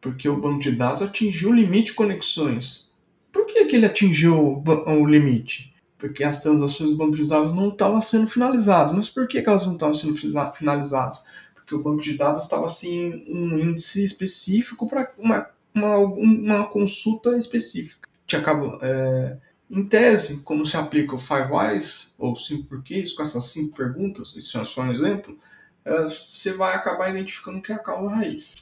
Porque 0.00 0.28
o 0.28 0.40
banco 0.40 0.60
de 0.60 0.72
dados 0.72 1.02
atingiu 1.02 1.50
o 1.50 1.54
limite 1.54 1.86
de 1.86 1.94
conexões. 1.94 2.90
Por 3.30 3.46
que, 3.46 3.64
que 3.66 3.76
ele 3.76 3.86
atingiu 3.86 4.62
o, 4.66 5.06
limite? 5.06 5.74
Porque 5.96 6.24
as 6.24 6.42
transações 6.42 6.90
do 6.90 6.96
banco 6.96 7.16
de 7.16 7.26
dados 7.26 7.54
não 7.54 7.68
estavam 7.68 8.00
sendo 8.00 8.26
finalizadas. 8.26 8.92
Mas 8.92 9.08
por 9.08 9.28
que, 9.28 9.40
que 9.40 9.48
elas 9.48 9.66
não 9.66 9.74
estavam 9.74 9.94
sendo 9.94 10.14
finalizadas? 10.54 11.24
Porque 11.54 11.74
o 11.74 11.82
banco 11.82 12.02
de 12.02 12.16
dados 12.16 12.42
estava 12.42 12.66
assim 12.66 13.24
um 13.28 13.58
índice 13.58 14.04
específico 14.04 14.88
para 14.88 15.12
uma, 15.16 15.48
uma, 15.74 15.96
uma 15.98 16.66
consulta 16.66 17.36
específica. 17.36 18.08
Te 18.26 18.36
acaba, 18.36 18.78
é, 18.82 19.36
em 19.72 19.84
tese, 19.84 20.42
como 20.42 20.66
se 20.66 20.76
aplica 20.76 21.14
o 21.14 21.18
Five 21.18 21.50
Whys, 21.50 22.14
ou 22.18 22.36
cinco 22.36 22.68
porquês, 22.68 23.14
com 23.14 23.22
essas 23.22 23.46
cinco 23.46 23.74
perguntas, 23.74 24.36
isso 24.36 24.58
é 24.60 24.64
só 24.66 24.82
um 24.82 24.92
exemplo, 24.92 25.38
é, 25.84 26.04
você 26.04 26.52
vai 26.52 26.76
acabar 26.76 27.08
identificando 27.08 27.58
o 27.58 27.62
que 27.62 27.72
é 27.72 27.74
a 27.74 27.78
causa 27.78 28.14
raiz. 28.14 28.54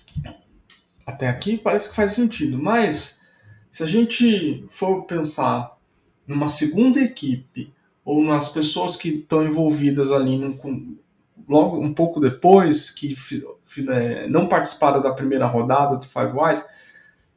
Até 1.04 1.28
aqui 1.28 1.58
parece 1.58 1.90
que 1.90 1.96
faz 1.96 2.12
sentido, 2.12 2.56
mas 2.56 3.18
se 3.72 3.82
a 3.82 3.86
gente 3.86 4.64
for 4.70 5.02
pensar 5.02 5.76
numa 6.26 6.48
segunda 6.48 7.00
equipe, 7.00 7.74
ou 8.04 8.24
nas 8.24 8.48
pessoas 8.48 8.96
que 8.96 9.08
estão 9.08 9.44
envolvidas 9.44 10.10
ali 10.10 10.58
logo 11.48 11.80
um 11.80 11.92
pouco 11.92 12.20
depois, 12.20 12.90
que 12.90 13.16
é, 13.88 14.28
não 14.28 14.48
participaram 14.48 15.02
da 15.02 15.12
primeira 15.12 15.46
rodada 15.46 15.96
do 15.96 16.06
Five 16.06 16.32
Whys. 16.32 16.64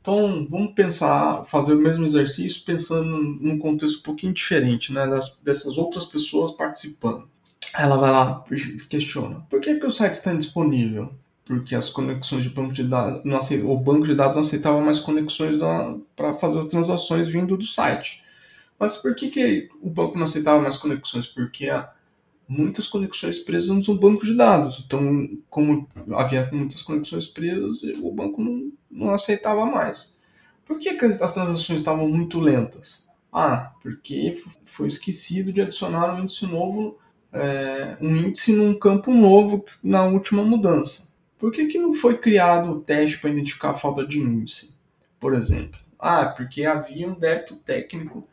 Então, 0.04 0.46
vamos 0.50 0.74
pensar, 0.74 1.46
fazer 1.46 1.76
o 1.76 1.78
mesmo 1.78 2.06
exercício 2.06 2.66
pensando 2.66 3.10
num 3.10 3.58
contexto 3.58 4.00
um 4.00 4.04
pouquinho 4.04 4.34
diferente, 4.34 4.92
né, 4.92 5.08
das, 5.08 5.38
dessas 5.38 5.78
outras 5.78 6.06
pessoas 6.06 6.52
participando. 6.52 7.26
Ela 7.74 7.96
vai 7.96 8.12
lá 8.12 8.44
questiona: 8.90 9.48
por 9.50 9.62
que, 9.62 9.76
que 9.76 9.86
o 9.86 9.92
site 9.92 10.16
está 10.16 10.34
indisponível? 10.34 11.14
Porque 11.46 11.74
as 11.74 11.90
conexões 11.90 12.44
de 12.44 12.50
banco 12.50 12.74
de 12.74 12.84
dados, 12.84 13.22
não 13.24 13.38
aceita, 13.38 13.66
o 13.66 13.78
banco 13.78 14.06
de 14.06 14.14
dados 14.14 14.36
não 14.36 14.42
aceitava 14.42 14.82
mais 14.82 15.00
conexões 15.00 15.58
para 16.18 16.34
fazer 16.34 16.60
as 16.60 16.68
transações 16.68 17.30
vindo 17.30 17.56
do 17.56 17.66
site. 17.66 18.22
Mas 18.78 18.98
por 18.98 19.16
que, 19.16 19.30
que 19.30 19.70
o 19.82 19.90
banco 19.90 20.18
não 20.18 20.26
aceitava 20.26 20.62
mais 20.62 20.76
conexões? 20.76 21.28
Porque 21.28 21.70
a, 21.70 21.90
muitas 22.48 22.88
conexões 22.88 23.40
presas 23.40 23.88
no 23.88 23.98
banco 23.98 24.26
de 24.26 24.36
dados. 24.36 24.84
Então, 24.86 25.28
como 25.50 25.88
havia 26.14 26.50
muitas 26.52 26.82
conexões 26.82 27.28
presas, 27.28 27.82
o 28.02 28.12
banco 28.12 28.44
não, 28.44 28.72
não 28.90 29.14
aceitava 29.14 29.66
mais. 29.66 30.16
Por 30.66 30.80
que, 30.80 30.94
que 30.94 31.06
as 31.06 31.18
transações 31.18 31.80
estavam 31.80 32.08
muito 32.08 32.40
lentas? 32.40 33.08
Ah, 33.32 33.74
porque 33.82 34.42
foi 34.66 34.88
esquecido 34.88 35.52
de 35.52 35.62
adicionar 35.62 36.14
um 36.14 36.22
índice 36.22 36.46
novo, 36.46 37.00
é, 37.32 37.98
um 38.00 38.16
índice 38.16 38.56
num 38.56 38.78
campo 38.78 39.12
novo 39.12 39.66
na 39.84 40.06
última 40.06 40.44
mudança. 40.44 41.14
Por 41.38 41.52
que, 41.52 41.66
que 41.66 41.80
não 41.80 41.94
foi 41.94 42.18
criado 42.18 42.72
o 42.72 42.80
teste 42.80 43.20
para 43.20 43.32
identificar 43.32 43.72
a 43.72 43.76
falta 43.76 44.06
de 44.06 44.20
índice, 44.20 44.78
por 45.20 45.34
exemplo? 45.34 45.80
Ah, 46.00 46.26
porque 46.26 46.64
havia 46.64 47.08
um 47.08 47.16
débito 47.16 47.56
técnico 47.58 48.28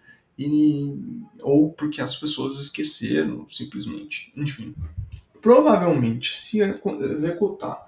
e, 0.47 0.99
ou 1.42 1.70
porque 1.73 2.00
as 2.00 2.16
pessoas 2.16 2.59
esqueceram, 2.59 3.47
simplesmente. 3.49 4.32
Enfim, 4.37 4.75
provavelmente, 5.40 6.37
se 6.38 6.61
executar 6.61 7.87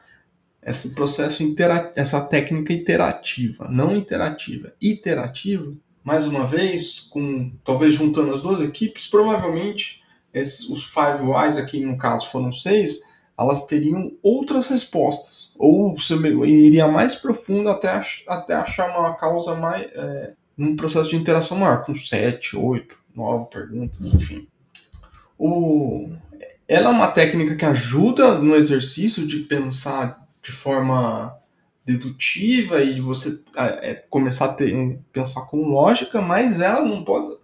esse 0.63 0.95
processo, 0.95 1.43
essa 1.97 2.21
técnica 2.21 2.73
iterativa, 2.73 3.69
não 3.69 3.97
interativa, 3.97 4.73
iterativa, 4.81 5.73
mais 6.05 6.27
uma 6.27 6.47
vez, 6.47 7.01
com 7.01 7.53
talvez 7.65 7.95
juntando 7.95 8.35
as 8.35 8.43
duas 8.43 8.61
equipes, 8.61 9.07
provavelmente 9.07 10.03
esses, 10.33 10.69
os 10.69 10.85
five 10.85 11.23
whys 11.23 11.57
aqui 11.57 11.85
no 11.85 11.97
caso 11.97 12.29
foram 12.31 12.53
seis, 12.53 13.01
elas 13.39 13.67
teriam 13.67 14.13
outras 14.23 14.69
respostas, 14.69 15.55
ou 15.59 15.97
iria 16.45 16.87
mais 16.87 17.15
profundo 17.15 17.69
até, 17.69 18.01
até 18.29 18.55
achar 18.55 18.99
uma 18.99 19.15
causa 19.17 19.55
mais, 19.55 19.91
é, 19.93 20.33
um 20.59 20.77
processo 20.77 21.11
de 21.11 21.17
interação 21.17 21.59
maior, 21.59 21.83
com 21.83 21.95
7, 21.95 22.57
8, 22.57 22.97
9 23.15 23.51
perguntas, 23.51 24.15
enfim. 24.15 24.47
O, 25.39 26.11
ela 26.69 26.89
é 26.89 26.93
uma 26.93 27.11
técnica 27.11 27.57
que 27.57 27.65
ajuda 27.65 28.39
no 28.39 28.55
exercício 28.55 29.27
de 29.27 29.41
pensar 29.41 30.27
de 30.43 30.53
forma 30.53 31.37
dedutiva 31.85 32.83
e 32.83 33.01
você 33.01 33.41
é, 33.57 33.95
começar 34.09 34.47
a 34.47 34.53
ter, 34.53 34.99
pensar 35.13 35.47
com 35.47 35.69
lógica, 35.69 36.21
mas 36.21 36.61
ela 36.61 36.83
não 36.83 37.05
pode. 37.05 37.37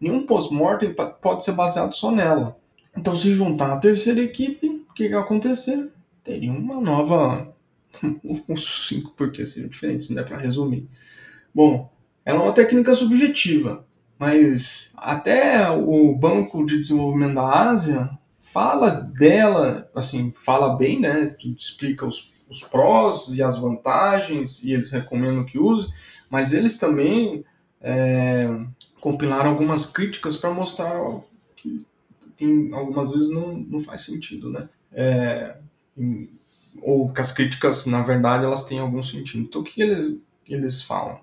Nenhum 0.00 0.26
pós-mortem 0.26 0.94
pode 1.22 1.44
ser 1.44 1.52
baseado 1.52 1.92
só 1.92 2.10
nela. 2.10 2.58
Então, 2.96 3.16
se 3.16 3.32
juntar 3.32 3.72
a 3.72 3.78
terceira 3.78 4.20
equipe, 4.20 4.84
o 4.88 4.92
que 4.92 5.08
vai 5.08 5.20
acontecer? 5.20 5.90
Teria 6.22 6.52
uma 6.52 6.80
nova. 6.80 7.54
Os 8.48 8.88
cinco 8.88 9.12
porquês 9.12 9.52
seriam 9.52 9.68
diferentes, 9.68 10.10
né? 10.10 10.22
Para 10.22 10.38
resumir. 10.38 10.88
Bom, 11.54 11.90
ela 12.24 12.40
é 12.40 12.42
uma 12.42 12.52
técnica 12.52 12.94
subjetiva, 12.94 13.86
mas 14.18 14.92
até 14.96 15.68
o 15.70 16.14
Banco 16.14 16.64
de 16.64 16.78
Desenvolvimento 16.78 17.34
da 17.34 17.70
Ásia 17.70 18.10
fala 18.40 18.90
dela, 18.90 19.90
assim, 19.94 20.32
fala 20.36 20.76
bem, 20.76 21.00
né? 21.00 21.36
Explica 21.58 22.06
os, 22.06 22.32
os 22.48 22.60
prós 22.60 23.28
e 23.36 23.42
as 23.42 23.58
vantagens 23.58 24.62
e 24.62 24.72
eles 24.72 24.90
recomendam 24.90 25.44
que 25.44 25.58
use, 25.58 25.92
mas 26.30 26.54
eles 26.54 26.78
também 26.78 27.44
é, 27.80 28.48
compilaram 29.00 29.50
algumas 29.50 29.86
críticas 29.86 30.36
para 30.36 30.50
mostrar 30.50 30.94
que 31.56 31.84
tem 32.36 32.72
algumas 32.72 33.10
vezes 33.10 33.30
não, 33.30 33.56
não 33.56 33.80
faz 33.80 34.02
sentido, 34.02 34.50
né? 34.50 34.68
É, 34.92 35.56
ou 36.80 37.12
que 37.12 37.20
as 37.20 37.32
críticas, 37.32 37.86
na 37.86 38.02
verdade, 38.02 38.44
elas 38.44 38.64
têm 38.64 38.78
algum 38.78 39.02
sentido. 39.02 39.42
Então, 39.42 39.60
o 39.60 39.64
que 39.64 39.82
eles, 39.82 40.16
eles 40.48 40.82
falam? 40.82 41.18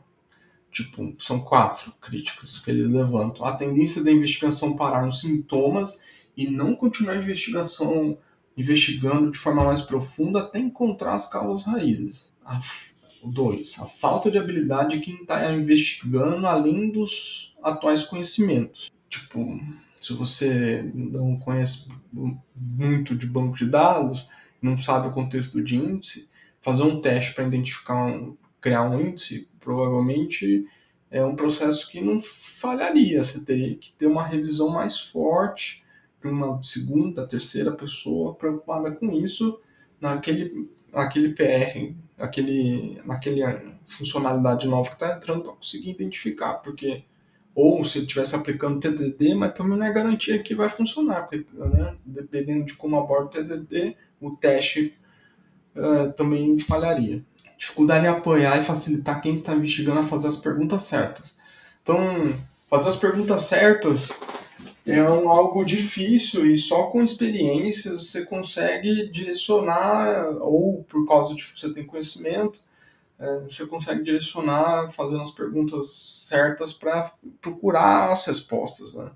Tipo, 0.72 1.14
são 1.20 1.42
quatro 1.42 1.92
críticas 2.02 2.58
que 2.58 2.72
eles 2.72 2.90
levantam. 2.90 3.46
A 3.46 3.56
tendência 3.56 4.04
da 4.04 4.12
investigação 4.12 4.76
parar 4.76 5.06
nos 5.06 5.20
sintomas 5.20 6.06
e 6.36 6.48
não 6.48 6.76
continuar 6.76 7.14
a 7.14 7.22
investigação 7.22 8.18
investigando 8.56 9.32
de 9.32 9.38
forma 9.38 9.66
mais 9.66 9.82
profunda 9.82 10.40
até 10.40 10.60
encontrar 10.60 11.16
as 11.16 11.30
causas 11.30 11.66
raízes. 11.66 12.32
A, 12.46 12.60
dois, 13.24 13.78
a 13.80 13.86
falta 13.86 14.32
de 14.32 14.38
habilidade 14.38 14.98
de 14.98 15.04
quem 15.04 15.22
está 15.22 15.54
investigando 15.54 16.48
além 16.48 16.90
dos 16.90 17.52
atuais 17.62 18.04
conhecimentos. 18.04 18.90
Tipo, 19.10 19.60
se 20.00 20.14
você 20.14 20.90
não 20.94 21.38
conhece 21.38 21.94
muito 22.56 23.16
de 23.16 23.28
banco 23.28 23.58
de 23.58 23.66
dados, 23.66 24.28
não 24.62 24.78
sabe 24.78 25.08
o 25.08 25.12
contexto 25.12 25.62
de 25.62 25.76
índice, 25.76 26.30
fazer 26.62 26.84
um 26.84 27.02
teste 27.02 27.34
para 27.34 27.46
identificar 27.46 28.06
um, 28.06 28.38
criar 28.60 28.84
um 28.84 29.02
índice 29.02 29.51
provavelmente 29.62 30.66
é 31.10 31.24
um 31.24 31.36
processo 31.36 31.90
que 31.90 32.02
não 32.02 32.20
falharia. 32.20 33.24
Você 33.24 33.40
teria 33.42 33.76
que 33.76 33.94
ter 33.94 34.08
uma 34.08 34.24
revisão 34.24 34.70
mais 34.70 35.00
forte 35.00 35.86
de 36.22 36.28
uma 36.28 36.62
segunda, 36.64 37.28
terceira 37.28 37.72
pessoa 37.72 38.36
preocupada 38.36 38.92
com 38.92 39.12
isso 39.12 39.60
naquele, 40.00 40.70
naquele 40.92 41.34
PR, 41.34 41.94
aquele, 42.18 43.02
naquele 43.06 43.42
funcionalidade 43.86 44.68
nova 44.68 44.90
que 44.90 44.96
está 44.96 45.16
entrando 45.16 45.44
para 45.44 45.54
conseguir 45.54 45.92
identificar, 45.92 46.56
porque 46.56 47.04
ou 47.54 47.84
se 47.84 48.00
estivesse 48.00 48.36
aplicando 48.36 48.80
TDD, 48.80 49.36
mas 49.36 49.54
também 49.54 49.78
não 49.78 49.86
é 49.86 49.92
garantia 49.92 50.42
que 50.42 50.56
vai 50.56 50.70
funcionar, 50.70 51.24
porque 51.28 51.46
né, 51.54 51.96
dependendo 52.06 52.66
de 52.66 52.76
como 52.76 52.98
aborda 52.98 53.26
o 53.26 53.30
TDD, 53.30 53.98
o 54.22 54.32
teste 54.32 54.98
uh, 55.76 56.12
também 56.14 56.58
falharia 56.60 57.24
dificuldade 57.62 58.06
em 58.06 58.10
apoiar 58.10 58.58
e 58.58 58.64
facilitar 58.64 59.22
quem 59.22 59.36
está 59.36 59.54
investigando 59.54 60.00
a 60.00 60.04
fazer 60.04 60.30
as 60.30 60.38
perguntas 60.38 60.82
certas. 60.82 61.36
Então, 61.84 62.34
fazer 62.68 62.90
as 62.90 62.96
perguntas 62.96 63.44
certas 63.44 64.12
é 64.84 65.04
um, 65.04 65.30
algo 65.30 65.64
difícil 65.64 66.52
e 66.52 66.58
só 66.58 66.88
com 66.88 67.04
experiência 67.04 67.92
você 67.92 68.26
consegue 68.26 69.08
direcionar, 69.10 70.26
ou 70.40 70.84
por 70.86 71.06
causa 71.08 71.36
de 71.36 71.44
você 71.44 71.72
ter 71.72 71.84
conhecimento, 71.86 72.60
é, 73.20 73.40
você 73.42 73.68
consegue 73.68 74.02
direcionar 74.02 74.90
fazendo 74.90 75.22
as 75.22 75.30
perguntas 75.30 75.92
certas 76.26 76.74
para 76.74 77.14
procurar 77.40 78.10
as 78.10 78.26
respostas. 78.26 78.96
Né? 78.96 79.12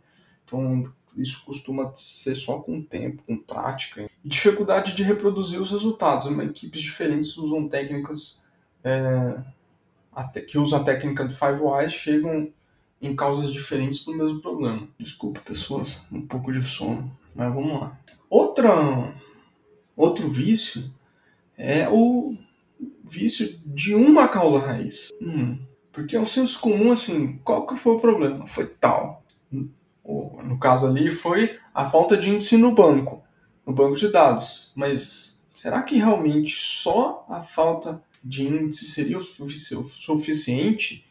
Então, 0.45 0.83
isso 1.17 1.43
costuma 1.45 1.91
ser 1.95 2.35
só 2.35 2.59
com 2.59 2.81
tempo, 2.81 3.23
com 3.25 3.37
prática. 3.37 4.09
E 4.23 4.29
dificuldade 4.29 4.95
de 4.95 5.03
reproduzir 5.03 5.61
os 5.61 5.71
resultados. 5.71 6.27
Uma, 6.27 6.43
equipes 6.43 6.81
diferentes 6.81 7.37
usam 7.37 7.67
técnicas 7.67 8.43
é, 8.83 9.37
que 10.47 10.57
usam 10.57 10.79
a 10.79 10.83
técnica 10.83 11.27
de 11.27 11.35
Five 11.35 11.59
Whys 11.61 11.93
chegam 11.93 12.51
em 13.01 13.15
causas 13.15 13.51
diferentes 13.51 13.99
para 13.99 14.13
o 14.13 14.17
mesmo 14.17 14.41
problema. 14.41 14.87
Desculpa, 14.97 15.41
pessoas, 15.41 16.05
um 16.11 16.21
pouco 16.21 16.51
de 16.51 16.63
sono, 16.63 17.11
mas 17.33 17.53
vamos 17.53 17.79
lá. 17.79 17.99
Outra, 18.29 19.13
outro 19.95 20.29
vício 20.29 20.93
é 21.57 21.87
o 21.89 22.35
vício 23.03 23.59
de 23.65 23.93
uma 23.93 24.27
causa 24.27 24.59
raiz. 24.59 25.09
Hum, 25.21 25.59
porque 25.91 26.15
é 26.15 26.19
um 26.19 26.25
senso 26.25 26.59
comum 26.59 26.91
assim, 26.91 27.37
qual 27.43 27.65
que 27.65 27.75
foi 27.75 27.93
o 27.93 27.99
problema? 27.99 28.47
Foi 28.47 28.65
tal. 28.65 29.23
No 30.07 30.59
caso 30.59 30.87
ali 30.87 31.13
foi 31.13 31.57
a 31.73 31.85
falta 31.85 32.15
de 32.15 32.29
índice 32.29 32.57
no 32.57 32.73
banco, 32.73 33.23
no 33.65 33.73
banco 33.73 33.95
de 33.95 34.09
dados. 34.09 34.71
Mas 34.75 35.43
será 35.55 35.81
que 35.81 35.97
realmente 35.97 36.55
só 36.57 37.25
a 37.29 37.41
falta 37.41 38.01
de 38.23 38.47
índice 38.47 38.85
seria 38.85 39.17
o 39.17 39.23
suficiente 39.23 41.05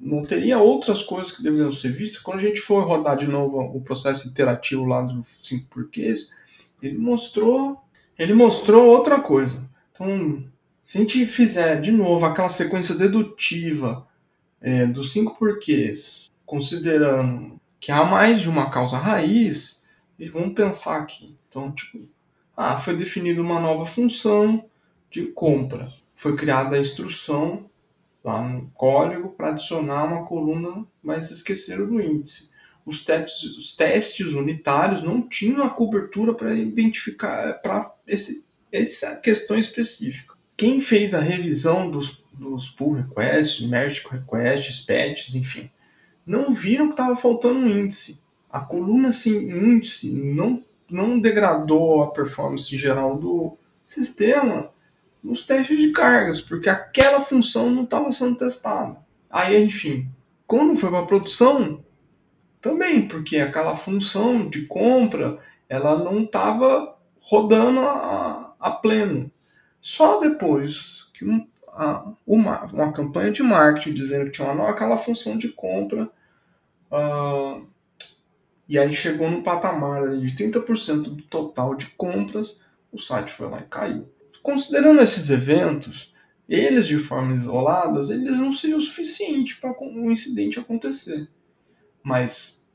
não 0.00 0.22
teria 0.22 0.58
outras 0.58 1.02
coisas 1.02 1.32
que 1.32 1.42
deveriam 1.42 1.72
ser 1.72 1.92
vistas. 1.92 2.22
Quando 2.22 2.38
a 2.38 2.42
gente 2.42 2.60
for 2.60 2.86
rodar 2.86 3.16
de 3.16 3.26
novo 3.26 3.58
o 3.60 3.80
processo 3.80 4.28
interativo 4.28 4.84
lá 4.84 5.02
dos 5.02 5.40
cinco 5.42 5.66
porquês, 5.68 6.42
ele 6.82 6.98
mostrou, 6.98 7.80
ele 8.18 8.34
mostrou 8.34 8.86
outra 8.86 9.20
coisa. 9.20 9.68
Então, 9.92 10.44
se 10.84 10.98
a 10.98 11.00
gente 11.00 11.24
fizer 11.26 11.80
de 11.80 11.90
novo 11.90 12.26
aquela 12.26 12.48
sequência 12.48 12.94
dedutiva 12.94 14.06
é, 14.60 14.86
dos 14.86 15.12
cinco 15.12 15.38
porquês, 15.38 16.30
considerando 16.44 17.59
que 17.80 17.90
há 17.90 18.04
mais 18.04 18.42
de 18.42 18.48
uma 18.48 18.70
causa 18.70 18.98
raiz, 18.98 19.80
e 20.18 20.28
vamos 20.28 20.54
pensar 20.54 21.00
aqui. 21.00 21.36
Então, 21.48 21.72
tipo, 21.72 21.98
ah, 22.54 22.76
foi 22.76 22.94
definida 22.94 23.40
uma 23.40 23.58
nova 23.58 23.86
função 23.86 24.68
de 25.08 25.28
compra. 25.28 25.90
Foi 26.14 26.36
criada 26.36 26.76
a 26.76 26.78
instrução 26.78 27.70
lá 28.22 28.46
no 28.46 28.70
código 28.72 29.30
para 29.30 29.48
adicionar 29.48 30.04
uma 30.04 30.26
coluna, 30.26 30.86
mas 31.02 31.30
esqueceram 31.30 31.86
do 31.86 32.00
índice. 32.00 32.50
Os 32.84 33.02
testes, 33.02 33.56
os 33.56 33.74
testes 33.74 34.34
unitários 34.34 35.02
não 35.02 35.26
tinham 35.26 35.64
a 35.64 35.70
cobertura 35.70 36.34
para 36.34 36.54
identificar 36.54 37.54
para 37.62 37.94
essa 38.70 39.16
questão 39.20 39.58
específica. 39.58 40.34
Quem 40.54 40.82
fez 40.82 41.14
a 41.14 41.20
revisão 41.20 41.90
dos, 41.90 42.22
dos 42.34 42.68
pull 42.68 42.92
requests, 42.92 43.66
merge 43.66 44.02
requests, 44.06 44.80
patches, 44.80 45.34
enfim, 45.34 45.70
não 46.30 46.54
viram 46.54 46.86
que 46.86 46.92
estava 46.92 47.16
faltando 47.16 47.58
um 47.58 47.68
índice. 47.68 48.22
A 48.48 48.60
coluna 48.60 49.10
sem 49.10 49.50
índice 49.50 50.14
não, 50.14 50.62
não 50.88 51.18
degradou 51.18 52.04
a 52.04 52.12
performance 52.12 52.76
geral 52.78 53.18
do 53.18 53.56
sistema 53.84 54.70
nos 55.22 55.44
testes 55.44 55.78
de 55.78 55.90
cargas, 55.90 56.40
porque 56.40 56.68
aquela 56.68 57.20
função 57.20 57.68
não 57.68 57.82
estava 57.82 58.12
sendo 58.12 58.36
testada. 58.36 58.96
Aí, 59.28 59.60
enfim, 59.62 60.08
quando 60.46 60.76
foi 60.76 60.90
para 60.90 61.04
produção, 61.04 61.82
também, 62.60 63.08
porque 63.08 63.38
aquela 63.38 63.74
função 63.74 64.48
de 64.48 64.66
compra 64.66 65.38
ela 65.68 65.98
não 65.98 66.22
estava 66.22 66.96
rodando 67.20 67.80
a, 67.80 68.54
a, 68.58 68.70
pleno. 68.70 69.30
Só 69.80 70.20
depois 70.20 71.10
que 71.14 71.24
um, 71.24 71.46
a, 71.68 72.04
uma, 72.26 72.64
uma 72.66 72.92
campanha 72.92 73.32
de 73.32 73.42
marketing 73.42 73.94
dizendo 73.94 74.26
que 74.26 74.32
tinha 74.32 74.50
uma 74.50 74.68
aquela 74.68 74.96
função 74.96 75.38
de 75.38 75.48
compra, 75.48 76.10
uh, 76.90 77.66
e 78.68 78.78
aí 78.78 78.92
chegou 78.92 79.30
no 79.30 79.42
patamar 79.42 80.16
de 80.16 80.36
30% 80.36 81.02
do 81.02 81.22
total 81.22 81.74
de 81.74 81.86
compras, 81.90 82.64
o 82.92 82.98
site 82.98 83.32
foi 83.32 83.48
lá 83.48 83.60
e 83.60 83.66
caiu. 83.66 84.08
Considerando 84.42 85.00
esses 85.00 85.28
eventos, 85.30 86.14
eles 86.48 86.86
de 86.86 86.98
forma 86.98 87.34
isoladas, 87.34 88.10
eles 88.10 88.38
não 88.38 88.52
seriam 88.52 88.78
o 88.78 88.82
suficiente 88.82 89.56
para 89.56 89.74
um 89.80 90.10
incidente 90.10 90.58
acontecer. 90.58 91.28
Mas 92.02 92.66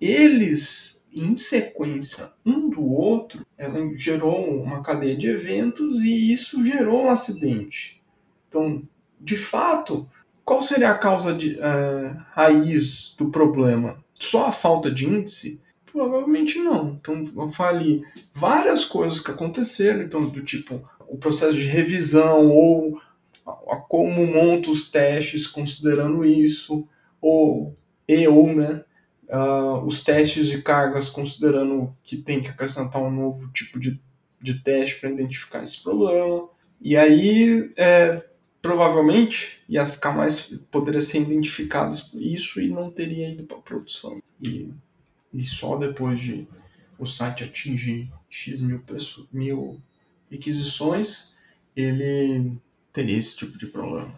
eles, 0.00 1.04
em 1.12 1.36
sequência, 1.36 2.32
um 2.44 2.68
do 2.68 2.82
outro, 2.82 3.46
ela 3.56 3.78
gerou 3.96 4.62
uma 4.62 4.82
cadeia 4.82 5.16
de 5.16 5.28
eventos 5.28 6.02
e 6.02 6.32
isso 6.32 6.64
gerou 6.64 7.04
um 7.04 7.10
acidente. 7.10 8.02
Então, 8.48 8.82
de 9.20 9.36
fato, 9.36 10.08
qual 10.50 10.62
seria 10.62 10.90
a 10.90 10.98
causa 10.98 11.32
de, 11.32 11.52
uh, 11.60 12.20
raiz 12.32 13.14
do 13.16 13.30
problema? 13.30 14.04
Só 14.18 14.48
a 14.48 14.52
falta 14.52 14.90
de 14.90 15.06
índice? 15.06 15.62
Provavelmente 15.86 16.58
não. 16.58 16.98
Então, 17.00 17.22
eu 17.36 17.48
falei 17.50 18.02
várias 18.34 18.84
coisas 18.84 19.20
que 19.20 19.30
aconteceram, 19.30 20.02
então, 20.02 20.28
do 20.28 20.42
tipo 20.42 20.82
o 21.06 21.16
processo 21.16 21.52
de 21.52 21.66
revisão 21.66 22.48
ou 22.48 23.00
a, 23.46 23.52
a 23.52 23.76
como 23.76 24.26
monta 24.26 24.70
os 24.70 24.90
testes 24.90 25.46
considerando 25.46 26.24
isso, 26.24 26.84
ou 27.20 27.72
e 28.08 28.26
ou 28.26 28.52
né, 28.52 28.84
uh, 29.28 29.84
os 29.86 30.02
testes 30.02 30.48
de 30.48 30.62
cargas 30.62 31.08
considerando 31.08 31.96
que 32.02 32.16
tem 32.16 32.40
que 32.40 32.48
acrescentar 32.48 33.00
um 33.00 33.10
novo 33.12 33.46
tipo 33.52 33.78
de, 33.78 34.00
de 34.42 34.54
teste 34.54 34.98
para 34.98 35.10
identificar 35.10 35.62
esse 35.62 35.80
problema. 35.80 36.48
E 36.80 36.96
aí, 36.96 37.72
é, 37.76 38.24
provavelmente, 38.62 39.62
ia 39.68 39.86
ficar 39.86 40.12
mais. 40.12 40.52
poderia 40.70 41.00
ser 41.00 41.22
identificado 41.22 41.94
isso 42.14 42.60
e 42.60 42.68
não 42.68 42.90
teria 42.90 43.30
ido 43.30 43.44
para 43.44 43.58
produção. 43.58 44.22
E 44.40 44.70
e 45.32 45.44
só 45.44 45.76
depois 45.76 46.20
de 46.20 46.46
o 46.98 47.06
site 47.06 47.44
atingir 47.44 48.12
X 48.28 48.60
mil, 48.60 48.82
mil 49.32 49.80
requisições, 50.30 51.36
ele 51.74 52.52
teria 52.92 53.16
esse 53.16 53.36
tipo 53.36 53.56
de 53.56 53.66
problema. 53.66 54.12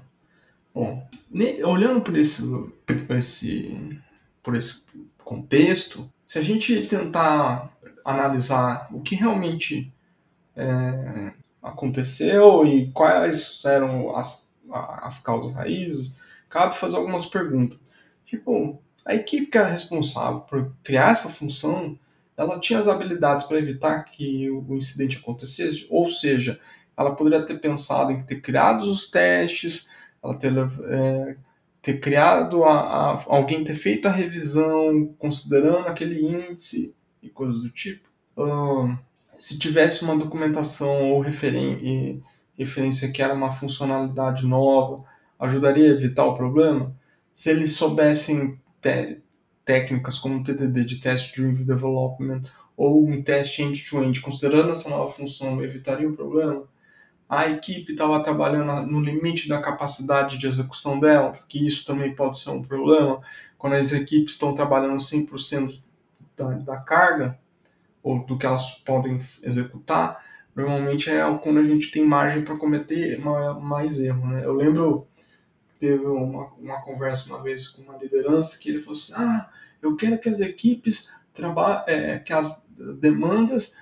Bom, 0.74 1.06
olhando 1.64 2.00
por 2.00 2.16
esse, 2.16 2.42
por 2.86 3.16
esse, 3.16 4.00
por 4.42 4.56
esse 4.56 4.86
contexto, 5.18 6.10
se 6.26 6.38
a 6.38 6.42
gente 6.42 6.86
tentar 6.86 7.70
analisar 8.04 8.88
o 8.90 9.00
que 9.00 9.14
realmente 9.14 9.92
é, 10.56 11.32
aconteceu 11.62 12.66
e 12.66 12.90
quais 12.90 13.62
eram 13.64 14.14
as, 14.16 14.56
as 14.70 15.20
causas 15.20 15.54
raízes, 15.54 16.16
cabe 16.48 16.76
fazer 16.76 16.96
algumas 16.96 17.24
perguntas. 17.24 17.80
Tipo, 18.24 18.80
a 19.04 19.14
equipe 19.14 19.46
que 19.46 19.58
era 19.58 19.68
responsável 19.68 20.40
por 20.40 20.72
criar 20.82 21.10
essa 21.10 21.28
função, 21.28 21.98
ela 22.36 22.58
tinha 22.58 22.78
as 22.78 22.88
habilidades 22.88 23.46
para 23.46 23.58
evitar 23.58 24.04
que 24.04 24.50
o 24.50 24.74
incidente 24.74 25.18
acontecesse, 25.18 25.86
ou 25.90 26.08
seja, 26.08 26.58
ela 26.96 27.14
poderia 27.14 27.44
ter 27.44 27.58
pensado 27.58 28.12
em 28.12 28.22
ter 28.22 28.40
criado 28.40 28.82
os 28.82 29.10
testes, 29.10 29.88
ela 30.22 30.34
ter, 30.34 30.52
é, 30.86 31.36
ter 31.80 31.98
criado 32.00 32.64
a, 32.64 33.12
a, 33.12 33.24
alguém 33.26 33.64
ter 33.64 33.74
feito 33.74 34.06
a 34.06 34.10
revisão 34.10 35.14
considerando 35.18 35.88
aquele 35.88 36.20
índice 36.20 36.94
e 37.22 37.28
coisas 37.28 37.62
do 37.62 37.70
tipo. 37.70 38.08
Se 39.42 39.58
tivesse 39.58 40.04
uma 40.04 40.16
documentação 40.16 41.10
ou 41.10 41.20
referen 41.20 42.22
referência 42.56 43.10
que 43.10 43.20
era 43.20 43.34
uma 43.34 43.50
funcionalidade 43.50 44.46
nova, 44.46 45.02
ajudaria 45.36 45.88
a 45.88 45.94
evitar 45.94 46.24
o 46.26 46.36
problema? 46.36 46.94
Se 47.32 47.50
eles 47.50 47.72
soubessem 47.72 48.60
técnicas 49.64 50.16
como 50.16 50.38
o 50.38 50.44
TDD 50.44 50.84
de 50.84 51.00
Test 51.00 51.34
Driven 51.34 51.64
Development 51.64 52.42
ou 52.76 53.04
um 53.04 53.20
teste 53.20 53.62
end-to-end, 53.62 54.20
considerando 54.20 54.70
essa 54.70 54.88
nova 54.88 55.10
função, 55.10 55.60
evitaria 55.60 56.08
o 56.08 56.14
problema? 56.14 56.62
A 57.28 57.50
equipe 57.50 57.90
estava 57.90 58.22
trabalhando 58.22 58.86
no 58.92 59.00
limite 59.00 59.48
da 59.48 59.60
capacidade 59.60 60.38
de 60.38 60.46
execução 60.46 61.00
dela, 61.00 61.32
que 61.48 61.66
isso 61.66 61.84
também 61.84 62.14
pode 62.14 62.38
ser 62.38 62.50
um 62.50 62.62
problema. 62.62 63.20
Quando 63.58 63.72
as 63.72 63.92
equipes 63.92 64.34
estão 64.34 64.54
trabalhando 64.54 64.98
100% 64.98 65.82
da, 66.36 66.48
da 66.50 66.76
carga, 66.76 67.41
ou 68.02 68.24
do 68.24 68.36
que 68.36 68.46
elas 68.46 68.72
podem 68.84 69.18
executar, 69.42 70.24
normalmente 70.54 71.10
é 71.10 71.22
quando 71.42 71.60
a 71.60 71.64
gente 71.64 71.90
tem 71.90 72.04
margem 72.04 72.42
para 72.42 72.56
cometer 72.56 73.20
mais 73.60 74.00
erro. 74.00 74.26
Né? 74.26 74.44
Eu 74.44 74.54
lembro 74.54 75.06
teve 75.82 76.06
uma, 76.06 76.46
uma 76.60 76.80
conversa 76.80 77.28
uma 77.28 77.42
vez 77.42 77.66
com 77.66 77.82
uma 77.82 77.96
liderança 77.96 78.56
que 78.60 78.68
ele 78.68 78.78
falou 78.78 78.96
assim: 78.96 79.14
ah, 79.16 79.50
eu 79.82 79.96
quero 79.96 80.16
que 80.16 80.28
as 80.28 80.38
equipes 80.38 81.12
trabalhem, 81.34 81.82
é, 81.88 82.18
que 82.20 82.32
as 82.32 82.68
demandas 83.00 83.76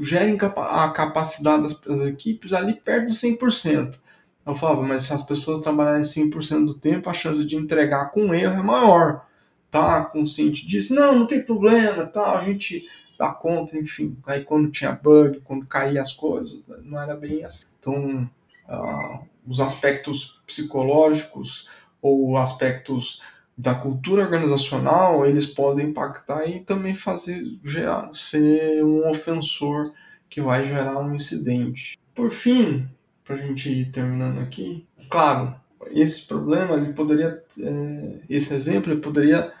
gerem 0.00 0.38
a 0.40 0.90
capacidade 0.90 1.64
das, 1.64 1.78
das, 1.78 2.00
equipes 2.08 2.54
ali 2.54 2.74
perto 2.74 3.08
do 3.08 3.12
100%. 3.12 3.98
Eu 4.46 4.54
falava, 4.54 4.82
mas 4.82 5.02
se 5.02 5.12
as 5.12 5.22
pessoas 5.22 5.60
trabalharem 5.60 6.02
100% 6.02 6.64
do 6.64 6.74
tempo, 6.74 7.10
a 7.10 7.12
chance 7.12 7.44
de 7.44 7.54
entregar 7.54 8.06
com 8.06 8.34
erro 8.34 8.58
é 8.58 8.62
maior. 8.62 9.26
tá 9.70 10.06
consciente 10.06 10.66
disso, 10.66 10.94
não, 10.94 11.18
não 11.18 11.26
tem 11.26 11.44
problema, 11.44 12.06
tá, 12.06 12.38
a 12.38 12.44
gente 12.44 12.88
dá 13.22 13.28
conta, 13.28 13.78
enfim. 13.78 14.16
Aí 14.26 14.42
quando 14.42 14.68
tinha 14.68 14.90
bug, 14.90 15.40
quando 15.44 15.64
caía 15.64 16.00
as 16.00 16.12
coisas, 16.12 16.60
não 16.82 17.00
era 17.00 17.14
bem 17.14 17.44
assim. 17.44 17.64
Então, 17.78 18.28
uh, 18.68 19.28
os 19.46 19.60
aspectos 19.60 20.42
psicológicos 20.44 21.70
ou 22.00 22.36
aspectos 22.36 23.22
da 23.56 23.76
cultura 23.76 24.24
organizacional, 24.24 25.24
eles 25.24 25.46
podem 25.46 25.90
impactar 25.90 26.46
e 26.46 26.58
também 26.58 26.96
fazer 26.96 27.44
gerar, 27.62 28.10
ser 28.12 28.82
um 28.82 29.08
ofensor 29.08 29.92
que 30.28 30.40
vai 30.40 30.64
gerar 30.64 30.98
um 30.98 31.14
incidente. 31.14 31.96
Por 32.12 32.32
fim, 32.32 32.88
para 33.24 33.36
a 33.36 33.38
gente 33.38 33.70
ir 33.70 33.92
terminando 33.92 34.40
aqui, 34.40 34.84
claro, 35.08 35.54
esse 35.92 36.26
problema 36.26 36.74
ele 36.74 36.92
poderia, 36.92 37.40
é, 37.60 38.18
esse 38.28 38.52
exemplo 38.52 38.92
ele 38.92 39.00
poderia 39.00 39.52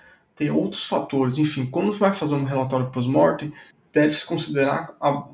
ter 0.42 0.50
outros 0.50 0.84
fatores. 0.84 1.38
Enfim, 1.38 1.66
quando 1.66 1.92
vai 1.92 2.12
fazer 2.12 2.34
um 2.34 2.44
relatório 2.44 2.90
pós-mortem, 2.90 3.52
deve-se 3.92 4.26
considerar 4.26 4.94
a, 5.00 5.28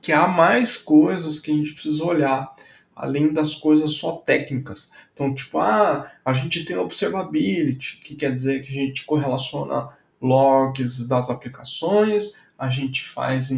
que 0.00 0.12
há 0.12 0.28
mais 0.28 0.76
coisas 0.76 1.40
que 1.40 1.50
a 1.50 1.54
gente 1.54 1.72
precisa 1.72 2.04
olhar, 2.04 2.54
além 2.94 3.32
das 3.32 3.56
coisas 3.56 3.94
só 3.94 4.12
técnicas. 4.18 4.92
Então, 5.12 5.34
tipo, 5.34 5.58
ah, 5.58 6.10
a 6.24 6.32
gente 6.32 6.64
tem 6.64 6.76
observability, 6.76 8.00
que 8.04 8.14
quer 8.14 8.32
dizer 8.32 8.62
que 8.62 8.70
a 8.70 8.82
gente 8.82 9.04
correlaciona 9.04 9.88
logs 10.20 11.06
das 11.08 11.28
aplicações, 11.28 12.36
a 12.58 12.68
gente 12.68 13.04
faz 13.04 13.50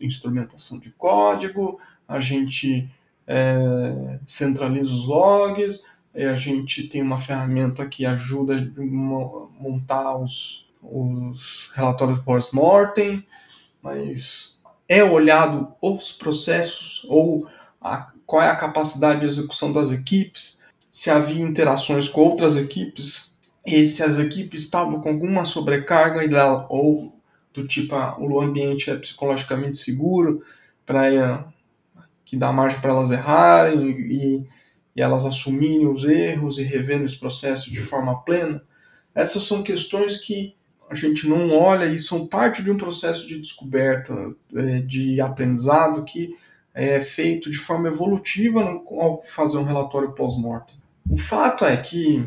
instrumentação 0.00 0.78
de 0.78 0.90
código, 0.90 1.80
a 2.06 2.20
gente 2.20 2.88
é, 3.26 4.18
centraliza 4.24 4.90
os 4.90 5.04
logs, 5.04 5.84
a 6.14 6.34
gente 6.34 6.88
tem 6.88 7.02
uma 7.02 7.18
ferramenta 7.18 7.86
que 7.86 8.04
ajuda 8.04 8.56
a 8.56 9.62
montar 9.62 10.16
os, 10.16 10.68
os 10.82 11.70
relatórios 11.74 12.18
post-mortem, 12.20 13.24
mas 13.82 14.60
é 14.88 15.04
olhado 15.04 15.72
os 15.80 16.12
processos 16.12 17.06
ou 17.08 17.48
a, 17.80 18.10
qual 18.26 18.42
é 18.42 18.48
a 18.48 18.56
capacidade 18.56 19.20
de 19.20 19.26
execução 19.26 19.72
das 19.72 19.92
equipes, 19.92 20.62
se 20.90 21.10
havia 21.10 21.42
interações 21.42 22.08
com 22.08 22.22
outras 22.22 22.56
equipes, 22.56 23.36
e 23.64 23.86
se 23.86 24.02
as 24.02 24.18
equipes 24.18 24.62
estavam 24.62 25.00
com 25.00 25.10
alguma 25.10 25.44
sobrecarga 25.44 26.66
ou 26.70 27.12
do 27.52 27.66
tipo 27.66 27.94
ah, 27.94 28.16
o 28.18 28.40
ambiente 28.40 28.90
é 28.90 28.96
psicologicamente 28.96 29.78
seguro 29.78 30.42
para 30.86 31.44
que 32.24 32.36
dá 32.36 32.52
margem 32.52 32.80
para 32.80 32.90
elas 32.90 33.10
errarem 33.10 33.90
e, 33.90 34.46
e 34.98 35.00
elas 35.00 35.24
assumirem 35.24 35.86
os 35.86 36.02
erros 36.02 36.58
e 36.58 36.64
revendo 36.64 37.04
esse 37.04 37.16
processo 37.16 37.70
de 37.70 37.80
forma 37.80 38.20
plena. 38.24 38.60
Essas 39.14 39.44
são 39.44 39.62
questões 39.62 40.18
que 40.20 40.56
a 40.90 40.94
gente 40.96 41.28
não 41.28 41.56
olha 41.56 41.86
e 41.86 42.00
são 42.00 42.26
parte 42.26 42.64
de 42.64 42.70
um 42.72 42.76
processo 42.76 43.28
de 43.28 43.40
descoberta, 43.40 44.34
é, 44.56 44.80
de 44.80 45.20
aprendizado 45.20 46.02
que 46.02 46.36
é 46.74 47.00
feito 47.00 47.48
de 47.48 47.56
forma 47.56 47.86
evolutiva 47.86 48.60
ao 48.60 49.22
fazer 49.24 49.58
um 49.58 49.62
relatório 49.62 50.10
pós-mortem. 50.14 50.74
O 51.08 51.16
fato 51.16 51.64
é 51.64 51.76
que, 51.76 52.26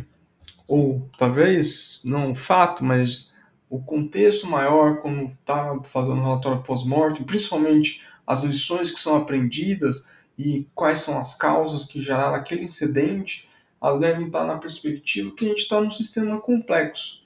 ou 0.66 1.10
talvez 1.18 2.04
não 2.06 2.32
o 2.32 2.36
fato, 2.36 2.86
mas 2.86 3.36
o 3.70 3.80
contexto 3.80 4.48
maior, 4.48 5.00
quando 5.00 5.30
está 5.30 5.78
fazendo 5.84 6.22
um 6.22 6.24
relatório 6.24 6.64
pós-mortem, 6.64 7.26
principalmente 7.26 8.02
as 8.26 8.46
lições 8.46 8.90
que 8.90 9.00
são 9.00 9.18
aprendidas 9.18 10.08
e 10.42 10.68
quais 10.74 11.00
são 11.00 11.20
as 11.20 11.36
causas 11.36 11.86
que 11.86 12.02
geraram 12.02 12.36
aquele 12.36 12.64
incidente, 12.64 13.48
elas 13.82 14.00
devem 14.00 14.28
estar 14.28 14.44
na 14.44 14.58
perspectiva 14.58 15.36
que 15.36 15.46
a 15.46 15.48
gente 15.50 15.62
está 15.62 15.80
num 15.80 15.92
sistema 15.92 16.40
complexo. 16.40 17.24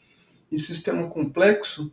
E 0.52 0.58
sistema 0.58 1.08
complexo 1.08 1.92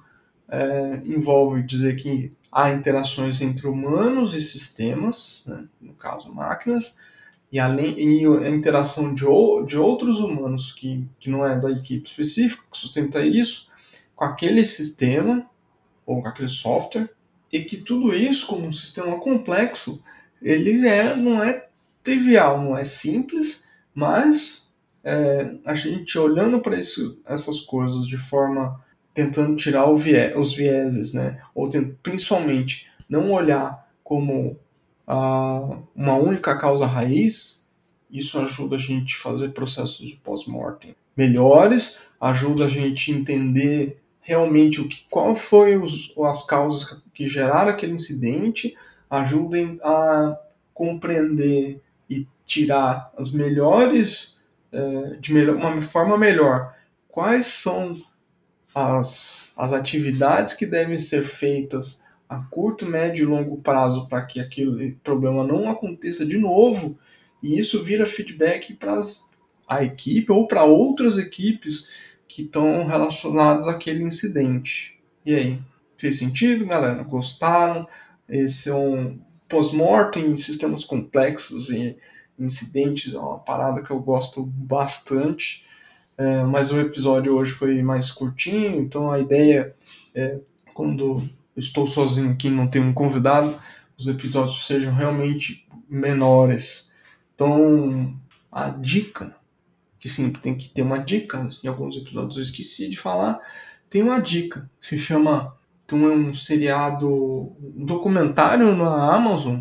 é, 0.49 1.01
envolve 1.05 1.63
dizer 1.63 1.97
que 1.97 2.33
há 2.51 2.71
interações 2.71 3.41
entre 3.41 3.67
humanos 3.67 4.35
e 4.35 4.43
sistemas, 4.43 5.45
né, 5.47 5.65
no 5.81 5.95
caso 5.95 6.33
máquinas, 6.33 6.97
e, 7.51 7.61
além, 7.61 7.99
e 7.99 8.27
a 8.27 8.49
interação 8.49 9.15
de, 9.15 9.25
de 9.67 9.77
outros 9.77 10.21
humanos 10.21 10.73
que, 10.73 11.07
que 11.21 11.31
não 11.31 11.47
é 11.47 11.59
da 11.59 11.71
equipe 11.71 12.09
específica, 12.09 12.65
que 12.71 12.79
sustenta 12.79 13.25
isso, 13.25 13.71
com 14.17 14.25
aquele 14.25 14.65
sistema 14.65 15.47
ou 16.07 16.23
com 16.23 16.29
aquele 16.29 16.49
software, 16.49 17.11
e 17.53 17.61
que 17.61 17.77
tudo 17.77 18.15
isso, 18.15 18.47
como 18.47 18.67
um 18.67 18.73
sistema 18.73 19.19
complexo, 19.19 20.03
ele 20.43 20.87
é, 20.87 21.15
não 21.17 21.43
é 21.43 21.67
trivial, 22.03 22.61
não 22.61 22.77
é 22.77 22.85
simples, 22.85 23.65
mas 23.95 24.69
é, 25.05 25.55
a 25.65 25.75
gente 25.75 26.19
olhando 26.19 26.61
para 26.61 26.77
essas 26.77 27.61
coisas 27.61 28.07
de 28.07 28.17
forma 28.17 28.81
tentando 29.15 29.57
tirar 29.57 29.91
os 29.91 30.03
vieses, 30.55 31.13
né? 31.13 31.41
ou 31.55 31.69
tem, 31.69 31.97
principalmente 32.03 32.91
não 33.09 33.31
olhar 33.31 33.87
como 34.03 34.59
a, 35.07 35.79
uma 35.95 36.15
única 36.15 36.57
causa 36.57 36.87
raiz, 36.87 37.67
isso 38.11 38.39
ajuda 38.39 38.77
a 38.77 38.79
gente 38.79 39.17
a 39.17 39.19
fazer 39.19 39.51
processos 39.51 40.07
de 40.07 40.17
pós-mortem 40.17 40.95
melhores, 41.17 41.99
ajuda 42.21 42.65
a 42.65 42.69
gente 42.69 43.13
a 43.13 43.17
entender 43.17 44.03
realmente 44.21 44.81
o 44.81 44.89
que, 44.89 45.05
qual 45.11 45.35
foi 45.35 45.77
os, 45.77 46.15
as 46.25 46.47
causas 46.47 47.03
que 47.13 47.29
geraram 47.29 47.71
aquele 47.71 47.93
incidente, 47.93 48.75
ajudem 49.13 49.79
a 49.85 50.39
compreender 50.73 51.83
e 52.09 52.27
tirar 52.47 53.13
as 53.15 53.31
melhores, 53.31 54.41
é, 54.73 55.17
de 55.21 55.39
uma 55.51 55.83
forma 55.83 56.17
melhor, 56.17 56.75
quais 57.09 57.45
são 57.45 58.01
as, 58.75 59.53
as 59.59 59.75
atividades 59.75 60.55
que 60.55 60.65
devem 60.65 60.97
ser 60.97 61.25
feitas 61.25 62.03
a 62.27 62.39
curto, 62.39 62.87
médio 62.87 63.25
e 63.25 63.27
longo 63.27 63.59
prazo 63.59 64.09
para 64.09 64.23
que 64.23 64.41
aquele 64.41 64.93
problema 65.05 65.45
não 65.45 65.71
aconteça 65.71 66.25
de 66.25 66.39
novo, 66.39 66.99
e 67.43 67.59
isso 67.59 67.85
vira 67.85 68.07
feedback 68.07 68.73
para 68.73 68.99
a 69.69 69.85
equipe 69.85 70.33
ou 70.33 70.49
para 70.49 70.65
outras 70.65 71.19
equipes 71.19 71.91
que 72.27 72.43
estão 72.43 72.87
relacionadas 72.87 73.69
àquele 73.69 74.03
incidente. 74.03 74.99
E 75.27 75.35
aí, 75.35 75.61
fez 75.99 76.19
sentido, 76.19 76.65
galera? 76.65 77.03
Gostaram? 77.03 77.87
Esse 78.33 78.71
é 78.71 78.75
um 78.75 79.19
pós-mortem 79.49 80.25
em 80.25 80.37
sistemas 80.37 80.85
complexos 80.85 81.69
e 81.69 81.97
incidentes, 82.39 83.13
é 83.13 83.19
uma 83.19 83.39
parada 83.39 83.83
que 83.83 83.91
eu 83.91 84.01
gosto 84.01 84.45
bastante. 84.47 85.67
É, 86.17 86.43
mas 86.43 86.73
o 86.73 86.81
episódio 86.81 87.35
hoje 87.35 87.53
foi 87.53 87.83
mais 87.83 88.11
curtinho, 88.11 88.81
então 88.81 89.13
a 89.13 89.19
ideia 89.19 89.75
é 90.15 90.39
quando 90.73 91.29
estou 91.57 91.87
sozinho 91.87 92.33
aqui 92.33 92.49
não 92.49 92.67
tenho 92.67 92.87
um 92.87 92.93
convidado, 92.95 93.59
os 93.99 94.09
episódios 94.09 94.67
sejam 94.67 94.95
realmente 94.95 95.67
menores. 95.89 96.91
Então, 97.35 98.15
a 98.51 98.71
dica 98.71 99.37
que 99.99 100.09
sempre 100.09 100.41
tem 100.41 100.55
que 100.55 100.69
ter 100.69 100.83
uma 100.83 100.99
dica. 100.99 101.49
Em 101.63 101.69
alguns 101.69 101.97
episódios 101.97 102.37
eu 102.37 102.43
esqueci 102.43 102.89
de 102.89 102.99
falar. 102.99 103.41
Tem 103.89 104.03
uma 104.03 104.21
dica. 104.21 104.69
Se 104.81 104.99
chama. 104.99 105.55
É 105.91 105.95
um 105.95 106.35
seriado, 106.35 107.07
um 107.61 107.85
documentário 107.85 108.75
na 108.75 109.15
Amazon. 109.15 109.61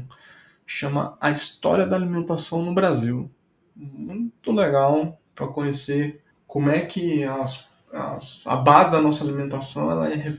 Chama 0.66 1.18
A 1.20 1.30
História 1.30 1.86
da 1.86 1.98
Alimentação 1.98 2.64
no 2.64 2.74
Brasil. 2.74 3.30
Muito 3.76 4.52
legal 4.52 5.20
para 5.36 5.48
conhecer 5.48 6.22
como 6.48 6.70
é 6.70 6.82
que 6.82 7.24
as, 7.24 7.68
as, 7.92 8.48
a 8.48 8.56
base 8.56 8.92
da 8.92 9.02
nossa 9.02 9.24
alimentação 9.24 9.92
ela 9.92 10.10
é 10.10 10.34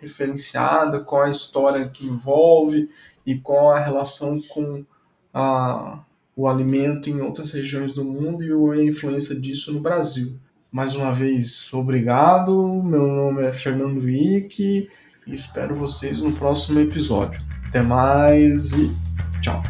referenciada, 0.00 1.00
qual 1.00 1.22
a 1.22 1.30
história 1.30 1.88
que 1.88 2.06
envolve 2.06 2.88
e 3.26 3.36
qual 3.36 3.70
a 3.70 3.80
relação 3.80 4.40
com 4.40 4.84
a, 5.32 6.02
o 6.36 6.48
alimento 6.48 7.10
em 7.10 7.20
outras 7.20 7.52
regiões 7.52 7.92
do 7.92 8.04
mundo 8.04 8.42
e 8.42 8.80
a 8.80 8.84
influência 8.84 9.38
disso 9.38 9.72
no 9.72 9.80
Brasil. 9.80 10.38
Mais 10.70 10.94
uma 10.94 11.12
vez, 11.12 11.72
obrigado. 11.72 12.82
Meu 12.82 13.06
nome 13.06 13.42
é 13.42 13.52
Fernando 13.52 14.00
Wick 14.00 14.88
e 15.26 15.34
espero 15.34 15.74
vocês 15.74 16.20
no 16.20 16.32
próximo 16.32 16.80
episódio. 16.80 17.40
Até 17.68 17.82
mais 17.82 18.72
e 18.72 18.94
tchau. 19.40 19.62